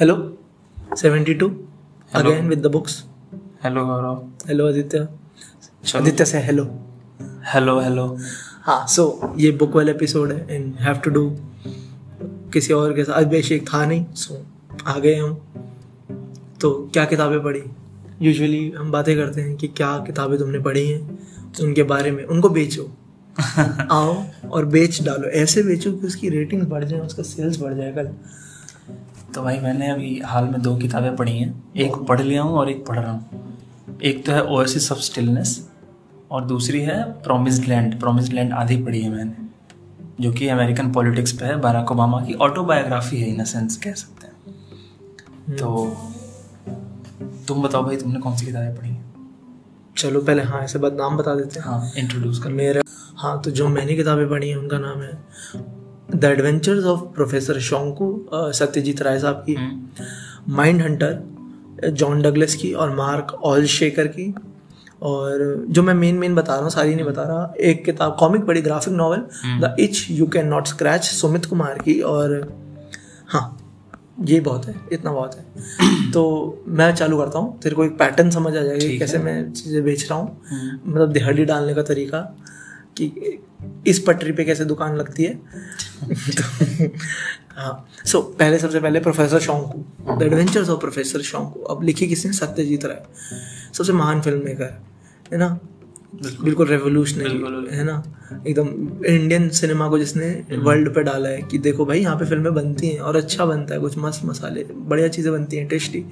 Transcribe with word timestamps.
Hello 0.00 0.14
72 0.96 1.48
again 2.10 2.46
with 2.48 2.58
the 2.58 2.66
books 2.66 2.92
hello 3.64 3.84
Gaurav 3.86 4.22
hello 4.48 4.68
Aditya 4.68 4.98
Aditya 5.96 6.24
से 6.24 6.38
hello 6.38 6.64
hello 7.46 7.78
hello 7.80 8.06
हाँ 8.62 8.86
सो 8.86 9.04
ये 9.38 9.50
book 9.52 9.76
वाला 9.76 9.90
episode 9.90 10.32
है 10.32 10.54
एंड 10.54 10.74
हैव 10.80 11.00
टू 11.04 11.10
डू 11.10 11.26
किसी 12.52 12.72
और 12.72 12.94
के 12.96 13.04
साथ 13.04 13.24
अभिषेक 13.24 13.68
था 13.68 13.84
नहीं 13.86 14.04
सो 14.14 14.42
आ 14.86 14.98
गए 14.98 15.14
हम 15.14 15.34
तो 16.60 16.72
क्या 16.92 17.04
किताबें 17.04 17.42
पढ़ी 17.42 17.62
यूजुअली 18.22 18.70
हम 18.78 18.90
बातें 18.92 19.16
करते 19.16 19.40
हैं 19.40 19.56
कि 19.56 19.68
क्या 19.76 19.96
किताबें 20.06 20.38
तुमने 20.38 20.58
पढ़ी 20.62 20.88
हैं 20.88 21.18
तो 21.52 21.64
उनके 21.64 21.82
बारे 21.94 22.10
में 22.10 22.24
उनको 22.24 22.48
बेचो 22.50 22.90
आओ 23.90 24.22
और 24.50 24.64
बेच 24.74 25.02
डालो 25.02 25.28
ऐसे 25.38 25.62
बेचो 25.62 25.92
कि 25.92 26.06
उसकी 26.06 26.28
रेटिंग्स 26.28 26.68
बढ़ 26.68 26.84
जाए 26.84 27.00
उसका 27.00 27.22
सेल्स 27.22 27.60
बढ़ 27.60 27.74
जाए 27.74 27.92
कल 27.92 28.14
तो 29.34 29.42
भाई 29.42 29.58
मैंने 29.58 29.90
अभी 29.90 30.18
हाल 30.20 30.44
में 30.44 30.60
दो 30.62 30.76
किताबें 30.76 31.14
पढ़ी 31.16 31.38
हैं। 31.38 31.72
एक 31.76 31.96
पढ़ 32.08 32.20
लिया 32.20 32.42
हूँ 32.42 32.52
और 32.52 32.70
एक 32.70 32.84
पढ़ 32.86 32.98
रहा 32.98 33.10
हूँ। 33.10 33.98
एक 34.02 34.24
तो 34.26 34.32
है 34.32 34.42
ओएसिस 34.46 34.90
ऑफ़ 34.92 34.98
स्टिलनेस 34.98 35.68
और 36.30 36.44
दूसरी 36.44 36.80
है 36.80 37.02
प्रोमिस्ड 37.22 37.64
लैंड 37.64 37.98
प्रोमिस्ड 38.00 38.32
लैंड 38.32 38.52
आधी 38.52 38.76
पढ़ी 38.84 39.02
है 39.02 39.10
मैंने 39.10 39.48
जो 40.20 40.32
कि 40.32 40.48
अमेरिकन 40.48 40.90
पॉलिटिक्स 40.92 41.32
पे 41.32 41.44
है। 41.44 41.56
बाराक 41.60 41.92
ओबामा 41.92 42.20
की 42.20 42.34
ऑटोबायोग्राफी 42.40 43.20
है 43.20 43.28
इन 43.28 43.44
सेंस 43.44 43.76
कह 43.76 43.92
सकते 43.92 44.26
हैं। 44.26 45.56
तो 45.56 45.86
तुम 47.48 47.62
बताओ 47.62 47.84
भाई 47.84 47.96
तुमने 47.96 48.20
कौन 48.20 48.36
सी 48.36 48.46
किताबें 48.46 48.76
पढ़ी 48.76 48.88
हैं? 48.88 49.04
चलो 49.96 50.20
पहले 50.20 50.42
हाँ 50.42 50.62
ऐसे 50.62 50.78
बात 50.78 50.92
नाम 50.92 51.16
बता 51.16 51.34
देते 51.34 51.60
हैं। 51.60 51.66
हाँ 51.66 51.92
इंट्रोड्यूस 51.98 52.38
कर। 52.38 52.50
मेरा 52.50 52.82
हाँ 53.16 53.40
तो 53.42 53.50
जो 53.50 53.68
मैंने 53.68 53.94
किताबें 53.94 54.28
पढ़ी 54.30 54.48
हैं 54.48 54.56
उनका 54.56 54.78
नाम 54.78 55.02
है 55.02 55.12
the 56.14 56.24
adventures 56.24 56.84
of 56.84 57.00
professor 57.14 57.58
Shonku 57.60 58.08
Satyajit 58.54 59.02
Ray 59.02 59.18
साहब 59.18 59.44
की 59.48 59.56
माइंड 60.52 60.82
हंटर 60.82 61.90
जॉन 61.90 62.22
डगलस 62.22 62.54
की 62.54 62.72
और 62.72 62.94
मार्क 62.96 63.32
ऑल 63.44 63.66
शेकर 63.68 64.06
की। 64.08 64.32
और 65.02 65.64
जो 65.68 65.82
मैं 65.82 65.94
मेन 65.94 66.14
मेन 66.14 66.34
बता 66.34 66.54
रहा 66.54 66.62
हूँ 66.62 66.70
सारी 66.70 66.94
नहीं 66.94 67.04
बता 67.04 67.22
रहा 67.22 67.52
एक 67.60 67.84
किताब 67.84 68.16
कॉमिक 68.18 68.44
पढ़ी 68.46 68.62
graphic 68.62 68.94
novel 68.94 69.22
the 69.60 69.74
itch 69.80 70.06
you 70.10 70.26
can 70.26 70.46
not 70.46 70.66
scratch 70.66 71.04
Sumit 71.04 71.46
Kumar 71.46 71.78
की 71.78 72.00
और 72.00 72.34
हाँ 73.26 73.56
ये 74.28 74.40
बहुत 74.40 74.66
है 74.66 74.74
इतना 74.92 75.12
बहुत 75.12 75.34
है। 75.34 76.10
तो 76.12 76.22
मैं 76.68 76.94
चालू 76.94 77.18
करता 77.18 77.38
हूँ 77.38 77.58
तेरे 77.60 77.74
को 77.74 77.84
एक 77.84 77.96
पैटर्न 77.98 78.30
समझ 78.30 78.56
आ 78.56 78.62
जाएगा 78.62 78.98
कैसे 78.98 79.18
मैं 79.18 79.52
चीज़ें 79.52 79.82
बेच 79.84 80.06
रहा 80.10 80.18
हूँ। 80.18 80.40
हम्म, 80.50 80.92
मतलब 80.92 81.12
दिहाड़ी 81.12 81.44
डालने 81.44 81.74
का 81.74 81.82
तरीका 81.82 82.20
कि 82.96 83.06
इस 83.86 83.98
पटरी 83.98 84.32
पे 84.32 84.44
कैसे 84.44 84.64
दुकान 84.64 84.96
लगती 84.96 85.24
है? 85.24 85.34
तो 86.04 86.88
हाँ। 87.56 87.88
सो 88.04 88.18
so, 88.18 88.38
पहले 88.38 88.58
सबसे 88.58 88.80
पहले 88.80 89.00
professor 89.00 89.40
Shonku 89.40 90.16
the 90.16 90.22
adventures 90.22 90.68
of 90.68 90.80
professor 90.80 91.22
Shonku 91.22 91.60
अब 91.60 91.82
लिखी 91.82 92.06
किसने? 92.08 92.32
सत्यजीत 92.32 92.84
राय। 92.84 93.02
सबसे 93.72 93.92
महान 93.92 94.20
फ़िल्म 94.20 94.44
मेकर 94.44 94.80
है 95.32 95.38
ना? 95.38 95.48
बिल्कुल। 96.14 96.66
रेवोल्यूशनरी। 96.68 97.76
है 97.76 97.84
ना? 97.84 98.02
एकदम 98.46 98.68
इंडियन 99.06 99.48
सिनेमा 99.48 99.88
को 99.88 99.98
जिसने 99.98 100.28
वर्ल्ड 100.52 100.94
पे 100.94 101.02
डाला 101.02 101.28
है 101.28 101.42
कि 101.42 101.58
देखो 101.58 101.84
भाई 101.86 102.00
यहाँ 102.00 102.16
पे 102.16 102.24
फ़िल्में 102.24 102.54
बनती 102.54 102.88
हैं 102.88 103.00
और 103.00 103.16
अच्छा 103.16 103.44
बनता 103.44 103.74
है 103.74 103.80
कुछ 103.80 103.98
मस्त 103.98 104.24
मसाले 104.24 104.64
बढ़िया 104.72 105.08
चीज़ें 105.08 105.32
बनती 105.32 105.56
हैं 105.56 105.68
टेस्टी 105.68 106.04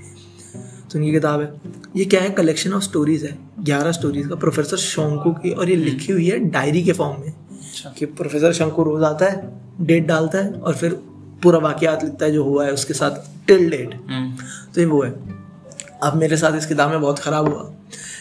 तो 0.92 0.98
उनकी 0.98 1.12
किताब 1.12 1.40
है। 1.40 1.52
ये 1.96 2.04
क्या 2.04 2.20
है? 2.20 2.30
कलेक्शन 2.30 2.72
ऑफ़ 2.72 2.82
स्टोरीज 2.82 3.24
है। 3.24 3.38
ग्यारह 3.60 3.92
स्टोरीज 3.92 4.26
का। 4.26 4.34
प्रोफेसर 4.34 4.76
शोंकू 4.76 5.32
की 5.32 5.50
और 5.50 5.70
ये 5.70 5.76
लिखी 5.76 6.12
हुई 6.12 6.26
है 6.26 6.38
डायरी 6.38 6.82
के 6.82 6.92
फॉर्म 6.92 7.20
में। 7.20 7.28
अच्छा। 7.28 7.90
कि 7.90 8.06
प्रोफेसर 8.06 8.52
शंकु 8.52 8.82
रोज 8.82 9.02
आता 9.02 9.26
है 9.26 9.50
डेट 9.80 10.06
डालता 10.06 10.38
है 10.38 10.52
और 10.52 10.74
फिर 10.74 10.92
पूरा 11.42 11.58
वाकयात 11.58 12.04
लिखता 12.04 12.26
है 12.26 12.32
जो 12.32 12.44
हुआ 12.44 12.64
है 12.64 12.72
उसके 12.72 12.94
साथ 12.94 13.10
टिल 13.46 13.70
डेट 13.70 13.94
हम्म, 14.08 14.36
तो 14.74 14.80
ये 14.80 14.86
वो 14.86 15.02
है। 15.02 15.10
अब 16.02 16.16
मेरे 16.16 16.36
साथ 16.36 16.56
इस 16.56 16.66
किताब 16.66 16.90
में 16.90 17.00
बहुत 17.00 17.18
ख़राब 17.18 17.48
हुआ। 17.48 17.72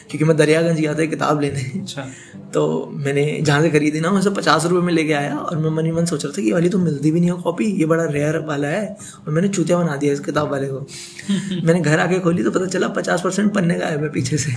क्योंकि 0.10 0.26
मैं 0.26 0.38
दरियागंज 0.38 0.80
गया 0.80 0.94
था 0.94 1.06
किताब 1.06 1.42
लेने। 1.42 1.80
अच्छा। 1.80 2.08
तो 2.54 2.90
मैंने 2.94 3.42
जहाँ 3.42 3.62
से 3.62 3.70
खरीदी 3.70 4.00
ना 4.00 4.10
उसे 4.10 4.30
पचास 4.30 4.66
रुपये 4.66 4.82
में 4.82 4.94
लेके 4.94 5.14
आया 5.14 5.38
और 5.38 5.58
मैं 5.58 5.70
मनी 5.70 5.92
मन 5.92 6.06
सोच 6.06 6.26
रहा 6.26 6.34
था 6.38 6.42
कि 6.42 6.52
वाली 6.52 6.70
तो 6.70 6.78
मिलती 6.78 7.12
भी 7.12 7.20
नहीं 7.20 7.30
हो 7.30 7.38
कॉपी 7.38 7.66
ये 7.66 7.86
बड़ा 7.86 8.04
रेयर 8.04 8.38
वाला 8.40 8.68
है 8.68 8.98
और 9.28 9.34
मैंने 9.34 9.48
चूतिया 9.48 9.78
बना 9.78 9.96
दिया 9.96 10.14
इस 10.14 10.20
किताब 10.20 10.52
वाले 10.52 10.68
को। 10.68 10.88
मैंने 11.66 11.82
घर 11.82 12.00
आके 12.00 12.20
खोली 12.20 12.44
तो 12.44 12.52
पता 12.52 12.66
चला 12.66 12.88
पचास 12.88 13.22
परसेंट 13.22 13.54
पन्ने 13.54 13.80
का 13.80 13.86
है 13.86 14.02
मैं 14.02 14.12
पीछे 14.12 14.38
से। 14.38 14.52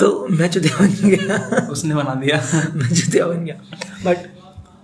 तो 0.00 0.26
मैं 0.30 0.50
चूतिया 0.50 0.76
बन 0.76 1.08
गया। 1.08 1.66
उसने 1.66 1.94
बना 1.94 2.14
दिया। 2.14 2.36
मैं 2.74 2.94
चूतिया 2.94 3.26
बन 3.26 3.44
गया। 3.44 3.54
बट 4.06 4.39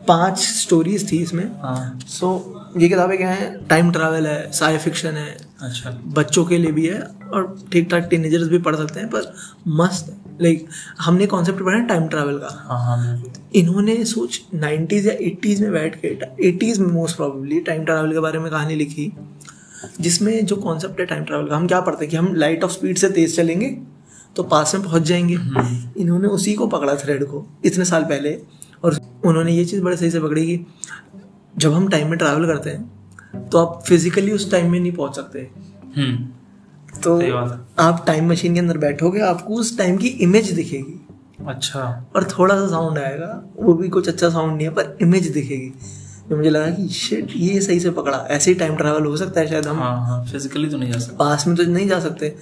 पाँच 0.08 0.38
स्टोरीज 0.38 1.10
थी 1.12 1.16
इसमें। 1.16 1.44
हाँ। 1.62 1.98
सो 2.06 2.52
ये 2.76 2.88
किताबें 2.88 3.16
क्या 3.18 3.30
है? 3.30 3.66
टाइम 3.66 3.90
ट्रैवल 3.92 4.26
है 4.26 4.50
साइ 4.52 4.78
फिक्शन 4.78 5.08
है 5.08 5.36
अच्छा। 5.62 5.90
बच्चों 6.06 6.44
के 6.44 6.58
लिए 6.58 6.72
भी 6.72 6.86
है 6.86 7.00
और 7.32 7.66
ठीक 7.72 7.90
ठाक 7.90 8.06
टीनेजर्स 8.10 8.48
भी 8.48 8.58
पढ़ 8.58 8.76
सकते 8.76 9.00
हैं 9.00 9.08
पर 9.08 9.32
मस्त 9.68 10.14
लाइक 10.42 10.66
हमने 11.00 11.26
कॉन्सेप्ट 11.26 11.64
पढ़ा 11.64 11.76
है 11.78 11.86
टाइम 11.86 12.08
ट्रैवल 12.08 12.38
का। 12.38 12.48
हाँ 12.68 12.98
हाँ 12.98 13.22
इन्होंने 13.54 14.04
सोच 14.04 14.40
90s 14.54 15.06
या 15.06 15.14
80s 15.20 15.60
में 15.60 15.72
बैठ 15.72 15.98
के 16.04 16.16
80s 16.50 16.78
में 16.78 16.88
मोस्ट 16.88 17.16
प्रोबेबली 17.16 17.60
टाइम 17.60 17.84
ट्रैवल 17.84 18.12
के 18.12 18.20
बारे 18.20 18.38
में 18.38 18.50
कहानी 18.50 18.74
लिखी 18.74 19.12
जिसमें 20.00 20.46
जो 20.46 20.56
कॉन्सेप्ट 20.56 21.00
है 21.00 21.06
टाइम 21.06 21.24
ट्रैवल 21.24 21.48
का 21.48 21.56
हम 21.56 21.66
क्या 21.66 21.80
पढ़ते 21.80 22.04
हैं 22.04 22.10
कि 22.10 22.16
हम 22.16 22.34
लाइट 22.34 22.64
ऑफ़ 22.64 22.72
स्पीड 22.72 22.98
से 22.98 23.08
तेज 23.08 23.36
चलेंगे 23.36 23.76
तो 24.36 24.42
पास 24.42 24.74
में 24.74 24.84
पहुँच 24.84 25.02
जाएँगे। 25.02 25.34
इन्होंने 26.02 26.28
उसी 26.28 26.54
को 26.54 26.66
पकड़ा 26.66 26.94
थ्रेड 26.94 27.24
को 27.24 27.46
इतने 27.64 27.84
साल 27.84 28.04
पहले 28.04 28.38
और 28.84 28.94
उन्होंने 29.26 29.52
ये 29.52 29.64
चीज़ 29.64 29.82
बड़े 29.82 29.96
सही 29.96 30.10
से 30.10 30.20
पकड़ी 30.20 30.46
कि 30.46 30.66
जब 31.56 31.72
हम 31.72 31.88
टाइम 31.88 32.08
में 32.08 32.18
ट्रैवल 32.18 32.46
करते 32.46 32.70
हैं 32.70 33.48
तो 33.50 33.58
आप 33.58 33.82
फिजिकली 33.86 34.32
उस 34.32 34.50
टाइम 34.50 34.70
में 34.72 34.78
नहीं 34.80 34.92
पहुँच 34.92 35.16
सकते। 35.16 35.48
हम्म। 35.96 37.00
तो। 37.00 37.20
आप 37.78 38.04
टाइम 38.06 38.30
मशीन 38.30 38.54
के 38.54 38.60
अंदर 38.60 38.78
बैठोगे 38.78 39.20
आपको 39.20 39.54
उस 39.54 39.76
टाइम 39.78 39.96
की 39.96 40.08
इमेज 40.22 40.50
दिखेगी। 40.50 41.00
अच्छा। 41.46 42.10
और 42.16 42.24
थोड़ा 42.30 42.54
सा 42.54 42.66
साउंड 42.66 42.98
आएगा 42.98 43.44
वो 43.56 43.74
भी 43.74 43.88
कुछ 43.88 44.08
अच्छा 44.08 44.28
साउंड 44.28 44.56
नहीं 44.56 44.66
है 44.66 44.72
पर 44.74 44.96
इमेज 45.02 45.28
दिखेगी। 45.28 45.72
तो 46.28 46.36
मुझे 46.36 46.50
लगा 46.50 46.70
कि 46.70 46.88
शिट 46.88 47.32
ये 47.36 47.60
सही 47.60 47.80
से 47.80 47.90
पकड़ा। 47.90 48.18
ऐसे 48.30 48.50
ही 48.50 48.58
टाइम 48.58 48.76
ट्रैवल 48.76 49.04
हो 49.04 49.16
सकता 49.16 49.40
है 49.40 49.46
शायद 49.46 49.66
हम 49.66 49.78
हाँ 49.78 49.96
हाँ 50.06 50.24
फिजिकली 50.24 50.68
तो 50.68 50.76
नहीं 50.76 50.92
जा 50.92 50.98
सकते। 50.98 51.16
पास 51.16 51.46
में 51.46 51.56
तो 51.56 51.62
नहीं 51.62 51.88
जा 51.88 52.00
सकते। 52.00 52.34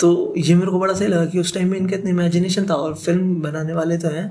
तो 0.00 0.34
ये 0.36 0.54
मेरे 0.54 0.70
को 0.70 0.78
बड़ा 0.80 0.94
सही 0.94 1.08
लगा 1.08 1.24
कि 1.24 1.38
उस 1.38 1.54
टाइम 1.54 1.70
में 1.70 1.78
इनका 1.78 1.96
इतना 1.96 2.10
इमेजिनेशन 2.10 2.66
था 2.70 2.74
और 2.74 2.94
फ़िल्म 2.94 3.40
बनाने 3.42 3.72
वाले 3.72 3.98
तो 3.98 4.08
हैं। 4.08 4.30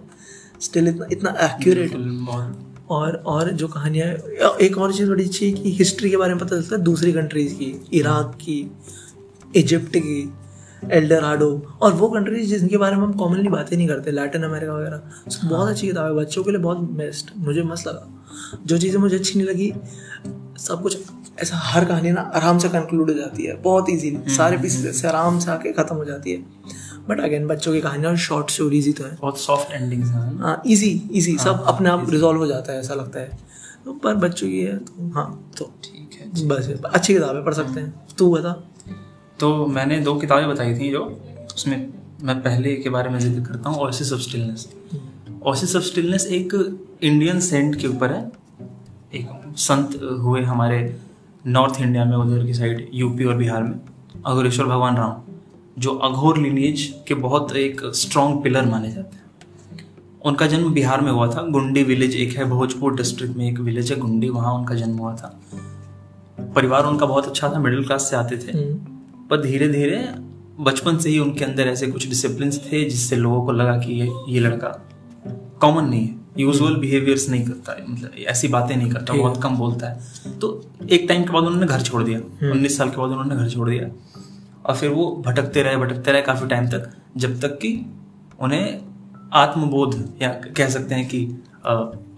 स्टिल 0.62 0.88
इतना 0.88 1.08
इतना 1.12 1.36
एक्यूरेट 1.42 1.96
और 2.90 3.16
और 3.26 3.52
जो 3.52 3.68
कहानियाँ 3.68 4.08
एक 4.62 4.78
और 4.78 4.94
चीज़ 4.94 5.10
बड़ी 5.10 5.26
अच्छी 5.26 5.46
है 5.46 5.52
कि 5.52 5.72
हिस्ट्री 5.72 6.10
के 6.10 6.18
बारे 6.18 6.34
में 6.34 6.44
पता 6.46 6.56
चलता 6.56 6.76
है 6.76 6.82
दूसरी 6.82 7.14
कंट्रीज़ 7.14 7.54
की 7.54 7.74
इराक 7.94 8.36
की 8.36 8.72
इजिप्ट 9.56 9.98
की 9.98 10.34
एल्डराडो 10.92 11.78
और 11.82 11.94
वो 11.94 12.08
कंट्रीज़ 12.10 12.56
जिनके 12.56 12.78
बारे 12.78 12.96
में 12.96 13.04
हम 13.04 13.14
कॉमनली 13.14 13.50
बातें 13.50 13.76
नहीं 13.78 13.88
करते 13.88 14.12
लैटिन 14.12 14.44
अमेरिका 14.44 14.74
वगैरह। 14.74 15.02
So, 15.30 15.46
बहुत 15.46 15.70
अच्छी 15.70 15.88
किताब 15.88 16.06
है 16.06 16.14
बच्चों 16.14 16.44
के 16.44 16.52
लिए 16.52 16.60
बहुत 16.60 16.78
बेस्ट 16.78 17.32
मुझे 17.38 17.64
मस्त 17.64 17.88
लगा। 17.88 18.60
जो 18.66 18.78
चीज़ें 18.78 19.00
मुझे 19.00 19.16
अच्छी 19.16 19.40
नहीं 19.40 19.48
लगी 19.48 19.74
सब 20.60 20.82
कुछ 20.82 20.98
ऐसा 21.42 21.58
हर 21.58 21.86
कहानी 21.86 22.12
ना 22.12 22.22
आराम 22.36 22.58
से 22.58 22.70
कंक्लूड 22.70 23.10
हो 23.10 23.16
जाती 23.18 23.44
है 23.44 23.62
बहुत 23.62 23.90
इजीली 23.90 24.36
सारे 24.36 24.58
पीसेस 24.58 25.02
से 25.02 25.08
आराम 25.08 25.40
से 25.40 25.52
आके 25.52 25.72
ख़त्म 25.74 25.96
हो 25.96 26.06
जाती 26.06 26.32
है। 26.32 26.46
बट 27.10 27.20
अगेन 27.20 27.48
बच्चों 27.48 27.74
की 27.74 27.82
कहानी 27.82 28.06
और 28.08 28.18
शॉर्ट 28.20 28.50
स्टोरीज 28.52 28.86
ही 28.88 28.94
तो 28.94 29.04
है। 29.04 29.16
बहुत 29.22 29.40
सॉफ्ट 29.40 29.72
एंडिंग्स 29.74 30.10
हैं। 30.10 30.38
हाँ 30.40 30.62
इजी 30.68 30.90
इजी 31.14 31.38
सब 31.40 31.64
अपने 31.68 31.90
आप 31.90 32.10
रिजॉल्व 32.10 32.40
हो 32.40 32.48
जाता 32.48 32.74
है 32.74 32.80
ऐसा 32.80 32.94
लगता 32.96 33.20
है। 33.20 33.38
तो 33.86 33.94
पर 33.96 34.16
बच्चों 34.18 34.48
की 34.48 34.60
है 34.60 34.78
तो 34.80 35.10
हाँ 35.14 35.28
तो 35.58 35.72
ठीक 35.84 36.20
है 36.20 36.48
बस 36.48 36.70
अच्छी 36.86 37.14
किताबें 37.14 37.44
पढ़ 37.46 37.54
सकते 37.54 37.80
हैं। 37.80 37.94
तू 38.18 38.32
बता। 38.32 38.52
तो 39.40 39.66
मैंने 39.68 40.00
दो 40.00 40.16
किताबें 40.16 40.50
बताई 40.50 40.74
थी 40.80 40.90
जो 40.92 41.04
उसमें 41.56 41.78
मैं 42.24 42.36
पहले 42.44 42.76
के 42.76 42.90
बारे 42.90 43.10
में 43.10 43.20
ज़िक्र 43.20 43.42
करता 43.42 43.70
हूँ 43.70 43.80
oasis 43.80 44.12
of 44.14 44.22
stillness 44.22 44.68
oasis 45.46 45.76
of 45.76 45.84
stillness 45.84 46.26
एक 46.28 46.54
इंडियन 47.04 47.40
सेंट 47.40 47.76
के 47.76 47.88
ऊपर 47.88 48.12
है। 48.14 48.22
एक 49.14 49.30
संत 49.58 50.00
हुए 50.22 50.42
हमारे 50.44 50.80
नॉर्थ 51.48 51.82
इंडिया 51.82 52.06
में 52.06 52.16
उधर 52.18 52.46
की 52.46 52.54
साइड 52.54 52.90
यूपी 52.94 53.26
और 53.26 53.36
बिहार 53.36 53.64
में 53.64 53.80
अघोरेश्वर 54.26 54.66
भगवान 54.66 54.98
राम। 54.98 55.22
जो 55.80 55.92
अघोर 55.96 56.38
लिनिएज 56.38 56.94
के 57.08 57.14
बहुत 57.16 57.56
एक 57.56 57.82
स्ट्रॉन्ग 57.96 58.44
पिलर 58.44 58.66
माने 58.66 58.92
जाते 58.92 59.16
हैं। 59.16 59.28
उनका 60.26 60.48
जन्म 60.48 60.74
बिहार 60.74 61.02
में 61.02 61.12
हुआ 61.12 61.28
था। 61.28 61.42
गुंडी 61.48 61.84
विलेज 61.84 62.16
एक 62.16 62.38
है 62.38 62.46
भोजपुर 62.46 62.96
डिस्ट्रिक्ट 62.96 63.38
में 63.38 63.48
एक 63.48 63.60
विलेज 63.60 63.92
है 63.92 63.98
गुंडी 64.00 64.30
वहाँ 64.30 64.54
उनका 64.54 64.76
जन्म 64.76 64.98
हुआ 64.98 65.16
था। 65.16 65.40
परिवार 66.56 66.86
उनका 66.86 67.06
बहुत 67.06 67.28
अच्छा 67.28 67.50
था 67.50 67.60
मिडिल 67.60 67.84
क्लास 67.84 68.10
से 68.10 68.16
आते 68.16 68.38
थे। 68.38 68.58
हम्म, 68.58 68.74
पर 69.28 69.42
धीरे 69.42 69.68
धीरे 69.68 70.08
बचपन 70.60 70.98
से 70.98 71.10
ही 71.10 71.20
उनके 71.20 71.46
अंदर 71.46 71.68
ऐसे 71.68 71.88
कुछ 71.88 72.08
डिसिप्लिन 72.10 72.52
थे 72.52 72.84
जिससे 72.90 73.16
लोगों 73.16 73.46
को 73.46 73.52
लगा 73.52 73.78
कि 73.78 73.94
ये 73.94 74.10
ये 74.30 74.40
लड़का 74.40 74.68
कॉमन 75.62 75.86
नहीं 75.86 76.08
है। 76.08 76.16
यूजुअल 76.40 76.76
बिहेवियर्स 76.76 77.30
नहीं 77.30 77.46
करता 77.46 77.72
है 77.72 77.92
मतलब 77.92 78.12
ऐसी 78.28 78.48
बातें 78.48 78.76
नहीं 78.78 78.90
करता 78.92 79.14
बहुत 79.14 79.42
कम 79.44 79.56
बोलता 79.58 79.88
है। 79.88 80.00
तो 80.40 80.70
एक 80.92 81.06
टाइम 81.10 81.24
के 81.24 81.32
बाद 81.32 81.44
उन्होंने 81.44 81.68
घर 81.68 81.82
छोड़ 81.82 82.04
दिया। 82.04 82.20
उन्नीस 82.52 82.78
साल 82.78 82.90
के 82.90 82.98
बाद 82.98 83.10
उन्होंने 83.10 83.36
घर 83.36 83.50
छोड़ 83.50 83.70
दिया। 83.70 83.88
और 84.70 84.76
फिर 84.76 84.90
वो 84.90 85.06
भटकते 85.26 85.62
रहे 85.64 85.78
भटकते 85.78 86.12
रहे 86.12 86.22
काफ़ी 86.22 86.48
टाइम 86.48 86.68
तक 86.68 86.90
जब 87.18 87.40
तक 87.42 87.58
कि 87.58 87.74
उन्हें 88.40 88.80
आत्मबोध 89.34 89.96
या 90.22 90.30
कह 90.58 90.70
सकते 90.70 90.96
हैं 90.96 91.08
कि 91.08 91.26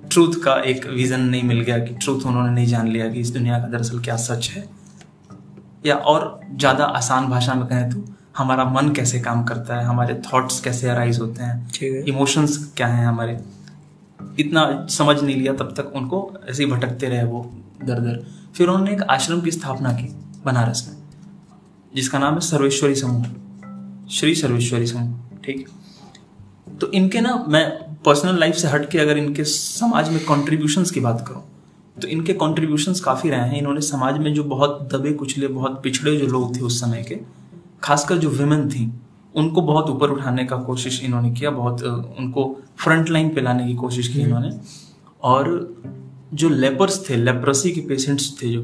ट्रूथ 0.09 0.33
का 0.43 0.55
एक 0.65 0.85
विजन 0.87 1.21
नहीं 1.21 1.43
मिल 1.43 1.61
गया 1.61 1.77
कि 1.79 1.93
ट्रूथ 1.95 2.25
उन्होंने 2.25 2.51
नहीं 2.51 2.65
जान 2.67 2.87
लिया 2.87 3.09
कि 3.09 3.19
इस 3.19 3.29
दुनिया 3.33 3.59
का 3.59 3.67
दरअसल 3.67 3.99
क्या 3.99 4.15
सच 4.17 4.49
है। 4.49 4.67
या 5.85 5.95
और 5.95 6.39
ज़्यादा 6.51 6.85
आसान 6.85 7.27
भाषा 7.29 7.53
में 7.53 7.65
कहें 7.67 7.89
तो 7.89 8.03
हमारा 8.37 8.65
मन 8.65 8.89
कैसे 8.93 9.19
काम 9.19 9.43
करता 9.43 9.75
है 9.75 9.85
हमारे 9.85 10.21
थॉट्स 10.25 10.59
कैसे 10.59 10.89
अराइज 10.89 11.19
होते 11.19 11.43
हैं 11.43 12.03
इमोशंस 12.05 12.57
क्या 12.77 12.87
हैं 12.87 13.05
हमारे। 13.05 13.39
इतना 14.39 14.65
समझ 14.89 15.21
नहीं 15.23 15.35
लिया 15.35 15.53
तब 15.53 15.73
तक 15.77 15.91
उनको 15.95 16.31
ऐसे 16.49 16.63
ही 16.63 16.71
भटकते 16.71 17.07
रहे 17.07 17.23
वो 17.23 17.43
दर 17.83 17.99
दर 17.99 18.23
फिर 18.55 18.67
उन्होंने 18.67 18.91
एक 18.91 19.01
आश्रम 19.11 19.41
की 19.41 19.51
स्थापना 19.51 19.91
की 19.93 20.15
बनारस 20.45 20.87
में। 20.87 21.00
जिसका 21.95 22.19
नाम 22.19 22.33
है 22.33 22.39
सर्वेश्वरी 22.39 22.95
समूह। 22.95 24.07
श्री 24.09 24.35
सर्वेश्वरी 24.35 24.87
समूह, 24.87 25.39
ठीक? 25.45 25.67
तो 26.81 26.91
इनके 26.91 27.21
ना, 27.21 27.45
मैं 27.47 27.69
पर्सनल 28.05 28.39
लाइफ 28.39 28.55
से 28.55 28.67
हट 28.67 28.89
के 28.91 28.99
अगर 28.99 29.17
इनके 29.17 29.43
समाज 29.43 30.09
में 30.09 30.23
कॉन्ट्रीब्यूशंस 30.25 30.91
की 30.91 30.99
बात 30.99 31.25
करूँ 31.27 31.43
तो 31.97 32.07
इनके 32.07 32.33
कॉन्ट्रीब्यूशंस 32.33 32.99
काफ़ी 32.99 33.29
रहे 33.29 33.39
हैं। 33.39 33.57
इन्होंने 33.57 33.81
समाज 33.81 34.17
में 34.17 34.33
जो 34.33 34.43
बहुत 34.43 34.87
दबे 34.93 35.11
कुचले, 35.13 35.47
बहुत 35.47 35.81
पिछड़े 35.83 36.15
जो 36.17 36.27
लोग 36.27 36.55
थे 36.55 36.61
उस 36.61 36.79
समय 36.81 37.03
के, 37.03 37.17
खासकर 37.83 38.17
जो 38.17 38.29
विमेन 38.29 38.67
थी, 38.69 38.91
उनको 39.35 39.61
बहुत 39.61 39.89
ऊपर 39.89 40.09
उठाने 40.09 40.45
का 40.45 40.57
कोशिश 40.57 41.01
इन्होंने 41.03 41.31
किया, 41.31 41.49
बहुत 41.49 41.83
उनको 42.19 42.59
फ्रंट 42.77 43.09
लाइन 43.09 43.29
पे 43.29 43.41
लाने 43.41 43.67
की 43.67 43.75
कोशिश 43.75 44.07
की 44.07 44.19
इन्होंने। 44.19 44.49
और 45.23 45.75
जो 46.33 46.49
लेपर्स 46.49 47.09
थे 47.09 47.15
लेप्रसी 47.15 47.71
के 47.71 47.81
पेशेंट्स 47.81 48.31
थे 48.43 48.51
जो, 48.51 48.61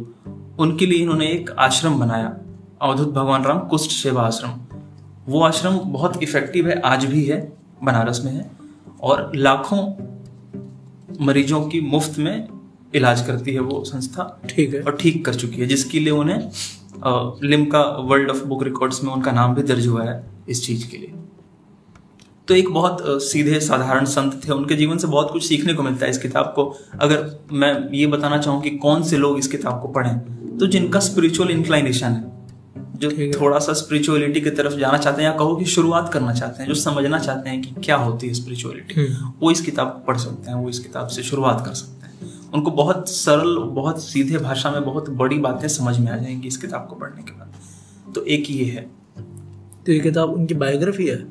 उनके 0.60 0.86
लिए 0.86 1.00
इन्होंने 1.00 1.26
एक 1.26 1.52
आश्रम 1.60 2.00
बनाया। 2.00 2.36
अवधुत 2.82 3.14
भगवान 3.14 3.44
राम 3.44 3.60
कुष्ठ 3.68 3.92
सेवा 3.92 4.22
आश्रम। 4.22 4.50
वो 5.28 5.42
आश्रम 5.44 5.78
बहुत 5.84 6.22
इफ़ेक्टिव 6.24 6.68
है 6.70 6.80
आज 6.86 7.06
भी 7.06 7.24
है 7.26 7.40
बनारस 7.84 8.22
में 8.26 8.32
है 8.32 8.50
और 9.02 9.32
लाखों 9.36 9.82
मरीजों 11.26 11.62
की 11.62 11.82
मुफ़्त 11.84 12.20
में 12.20 12.48
इलाज 12.96 13.26
करती 13.28 13.54
है 13.54 13.60
वो 13.60 13.84
संस्था। 13.84 14.42
ठीक 14.50 14.74
है। 14.74 14.82
और 14.82 14.98
ठीक 14.98 15.26
कर 15.26 15.36
चुकी 15.36 15.62
है 15.62 15.68
जिसके 15.68 16.00
लिए 16.00 16.12
उन्हें 16.12 16.50
Limca 17.44 17.82
world 18.04 18.30
of 18.30 18.44
book 18.46 18.64
records 18.64 19.04
में 19.04 19.12
उनका 19.14 19.32
नाम 19.32 19.56
भी 19.56 19.64
दर्ज 19.64 19.88
हुआ 19.88 20.04
है 20.04 20.24
इस 20.50 20.66
चीज़ 20.66 20.88
के 20.92 20.98
लिए। 20.98 21.14
तो 22.48 22.54
एक 22.54 22.70
बहुत 22.74 23.04
सीधे 23.24 23.60
साधारण 23.60 24.06
संत 24.08 24.42
थे 24.46 24.54
उनके 24.54 24.76
जीवन 24.76 24.98
से 24.98 25.08
बहुत 25.08 25.32
कुछ 25.32 25.48
सीखने 25.48 25.74
को 25.74 25.84
मिलता 25.84 26.06
है 26.06 26.12
इस 26.12 26.18
किताब 26.18 26.54
को। 26.56 26.74
अगर 27.00 27.30
मैं 27.54 27.76
ये 27.94 28.08
बताना 28.08 28.38
चाहूँ 28.38 28.62
कि 28.62 28.70
कौन 28.78 29.04
से 29.04 29.18
लोग 29.18 29.40
इस 29.40 29.48
किताब 29.48 29.82
को 29.82 29.88
पढ़ें 29.90 30.58
तो 30.58 30.68
जिनका 30.68 31.00
स्पिरिचुअल 31.02 31.50
इंक्लाइनेशन 31.52 32.08
है 32.08 32.37
जो 32.98 33.10
थोड़ा 33.42 33.60
सा 33.60 33.74
स्पिरिचुअलिटी 33.74 34.42
की 34.42 34.50
तरफ़ 34.50 34.74
जाना 34.74 34.98
चाहते 34.98 35.22
हैं 35.22 35.30
या 35.30 35.36
कहो 35.38 35.56
कि 35.56 35.66
शुरुआत 35.66 36.14
करना 36.14 36.34
चाहते 36.34 36.64
हैं 36.64 36.70
जो 36.70 36.76
समझना 36.76 37.20
चाहते 37.20 37.50
हैं 37.50 37.62
कि 37.62 37.82
क्या 37.82 37.96
होती 37.96 38.28
है 38.28 38.34
स्पिरिचुअलिटी 38.34 39.06
हम्म। 39.06 39.34
वो 39.40 39.52
इस 39.52 39.62
किताब 39.62 39.88
को 39.88 40.00
पढ़ 40.00 40.18
सकते 40.18 40.52
हैं 40.52 40.58
वो 40.58 40.70
इस 40.70 40.80
किताब 40.80 41.08
से 41.08 41.24
शुरुआत 41.24 41.66
कर 41.66 41.74
सकते 41.74 42.06
हैं। 42.06 42.52
उनको 42.54 42.72
बहुत 42.72 43.10
सरल 43.10 43.58
बहुत 43.58 44.04
सीधे 44.04 44.38
भाषा 44.38 44.72
में 44.72 44.86
बहुत 44.86 45.10
बड़ी 45.10 45.38
बातें 45.38 45.68
समझ 45.68 46.00
में 46.00 46.12
आ 46.12 46.18
जाएँगी 46.18 46.48
इस 46.48 46.58
किताब 46.58 46.88
को 46.90 46.96
पढ़ने 46.96 47.24
के 47.24 47.32
बाद। 47.32 47.54
तो 48.16 48.24
एक 48.26 48.50
ये 48.50 48.66
है। 48.66 48.90
तो 49.86 49.92
ये 49.92 50.00
किताब 50.00 50.30
उनकी 50.30 50.54
बायोग्राफी 50.54 51.08
है? 51.08 51.28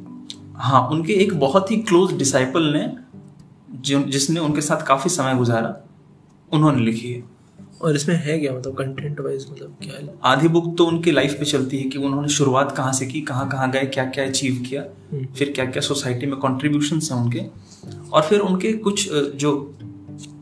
हाँ 0.56 0.88
उनके 0.88 1.12
एक 1.12 1.40
बहुत 1.40 1.70
ही 1.70 1.76
क्लोज 1.76 2.12
डिसाइपल 2.12 2.62
ने 2.62 2.92
जिसने 4.10 4.40
उनके 4.40 4.60
साथ 4.60 4.86
काफ़ी 4.86 5.10
समय 5.10 5.34
गुजारा 5.34 5.76
उन्होंने 6.52 6.84
लिखी 6.84 7.12
है। 7.12 7.35
और 7.82 7.96
इसमें 7.96 8.14
है 8.16 8.38
क्या 8.38 8.52
मतलब 8.52 8.74
कंटेंट 8.74 9.20
वाइज 9.20 9.46
मतलब 9.52 9.76
क्या 9.82 9.94
है? 9.94 10.14
आधी 10.24 10.48
बुक 10.48 10.76
तो 10.78 10.86
उनकी 10.86 11.12
लाइफ 11.12 11.38
पे 11.38 11.44
चलती 11.44 11.78
है 11.78 11.88
कि 11.90 11.98
उन्होंने 11.98 12.28
शुरुआत 12.28 12.76
कहाँ 12.76 12.92
से 12.92 13.06
की 13.06 13.20
कहाँ 13.20 13.48
कहाँ 13.48 13.70
गए 13.70 13.86
क्या 13.86 14.04
क्या 14.04 14.24
अचीव 14.24 14.62
किया 14.68 14.84
हम्म। 15.12 15.26
फिर 15.34 15.52
क्या 15.52 15.64
क्या 15.64 15.82
सोसाइटी 15.82 16.26
में 16.26 16.38
कॉन्ट्रीब्यूशन 16.38 17.00
हैं 17.02 17.22
उनके 17.22 17.44
और 18.10 18.22
फिर 18.22 18.40
उनके 18.40 18.72
कुछ 18.72 19.08
जो 19.12 19.52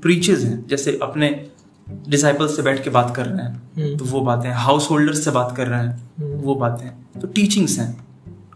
प्रीचेज 0.02 0.44
हैं 0.44 0.66
जैसे 0.66 0.98
अपने 1.02 1.30
डिसाइपल 2.08 2.48
से 2.48 2.62
बैठ 2.62 2.84
के 2.84 2.90
बात 2.90 3.16
कर 3.16 3.26
रहे 3.26 3.44
हैं 3.44 3.62
हम्म। 3.76 3.96
तो 3.96 4.04
वो 4.04 4.20
बातें 4.20 4.50
हाउस 4.50 4.90
होल्डर 4.90 5.14
से 5.14 5.30
बात 5.30 5.56
कर 5.56 5.66
रहे 5.66 5.80
हैं 5.80 6.10
हम्म। 6.18 6.40
वो 6.40 6.54
बातें 6.54 6.88
तो 7.20 7.26
टीचिंग्स 7.26 7.78
हैं। 7.78 8.06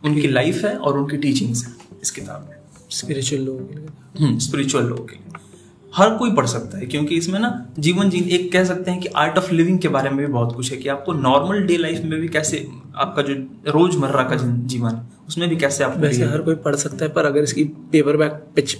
उनकी 0.04 0.28
लाइफ 0.28 0.64
है 0.64 0.76
और 0.76 0.98
उनकी 0.98 1.16
टीचिंग्स 1.16 1.64
हैं 1.66 1.76
इस 2.02 2.10
किताब 2.10 2.46
में। 2.50 2.56
स्पिरिचुअल 2.90 3.42
लोगों 3.42 3.64
के 3.66 3.74
लिए। 3.74 4.38
स्पिरिचुअल 4.38 4.84
लोगों 4.84 5.04
के 5.04 5.16
लिए। 5.16 5.47
हर 5.92 6.10
कोई 6.10 6.32
पढ़ 6.32 6.46
सकता 6.46 6.78
है 6.78 6.86
क्योंकि 6.86 7.16
इसमें 7.16 7.38
ना 7.40 7.50
जीवन 7.78 8.10
जीन 8.10 8.24
एक 8.30 8.52
कह 8.52 8.64
सकते 8.64 8.90
हैं 8.90 9.00
कि 9.00 9.08
आर्ट 9.16 9.38
ऑफ़ 9.38 9.52
लिविंग 9.52 9.78
के 9.78 9.88
बारे 9.88 10.10
में 10.10 10.18
भी 10.18 10.32
बहुत 10.32 10.54
कुछ 10.56 10.70
है 10.72 10.76
कि 10.76 10.88
आपको 10.88 11.12
नॉर्मल 11.12 11.62
डे 11.62 11.76
लाइफ 11.76 12.02
में 12.04 12.20
भी 12.20 12.28
कैसे 12.28 12.66
आपका 12.96 13.22
जो 13.22 13.34
रोज़मर्रा 13.70 14.22
का 14.22 14.36
जीवन 14.66 15.00
उसमें 15.28 15.48
भी 15.48 15.56
कैसे 15.56 15.84
आप 15.84 15.96
वैसे 15.98 16.24
हर 16.24 16.42
कोई 16.42 16.54
पढ़ 16.54 16.76
सकता 16.76 17.04
है 17.04 17.10
पर 17.12 17.26
अगर 17.26 17.42
इसकी 17.42 17.64
पेपर 17.64 18.16
बैग 18.16 18.30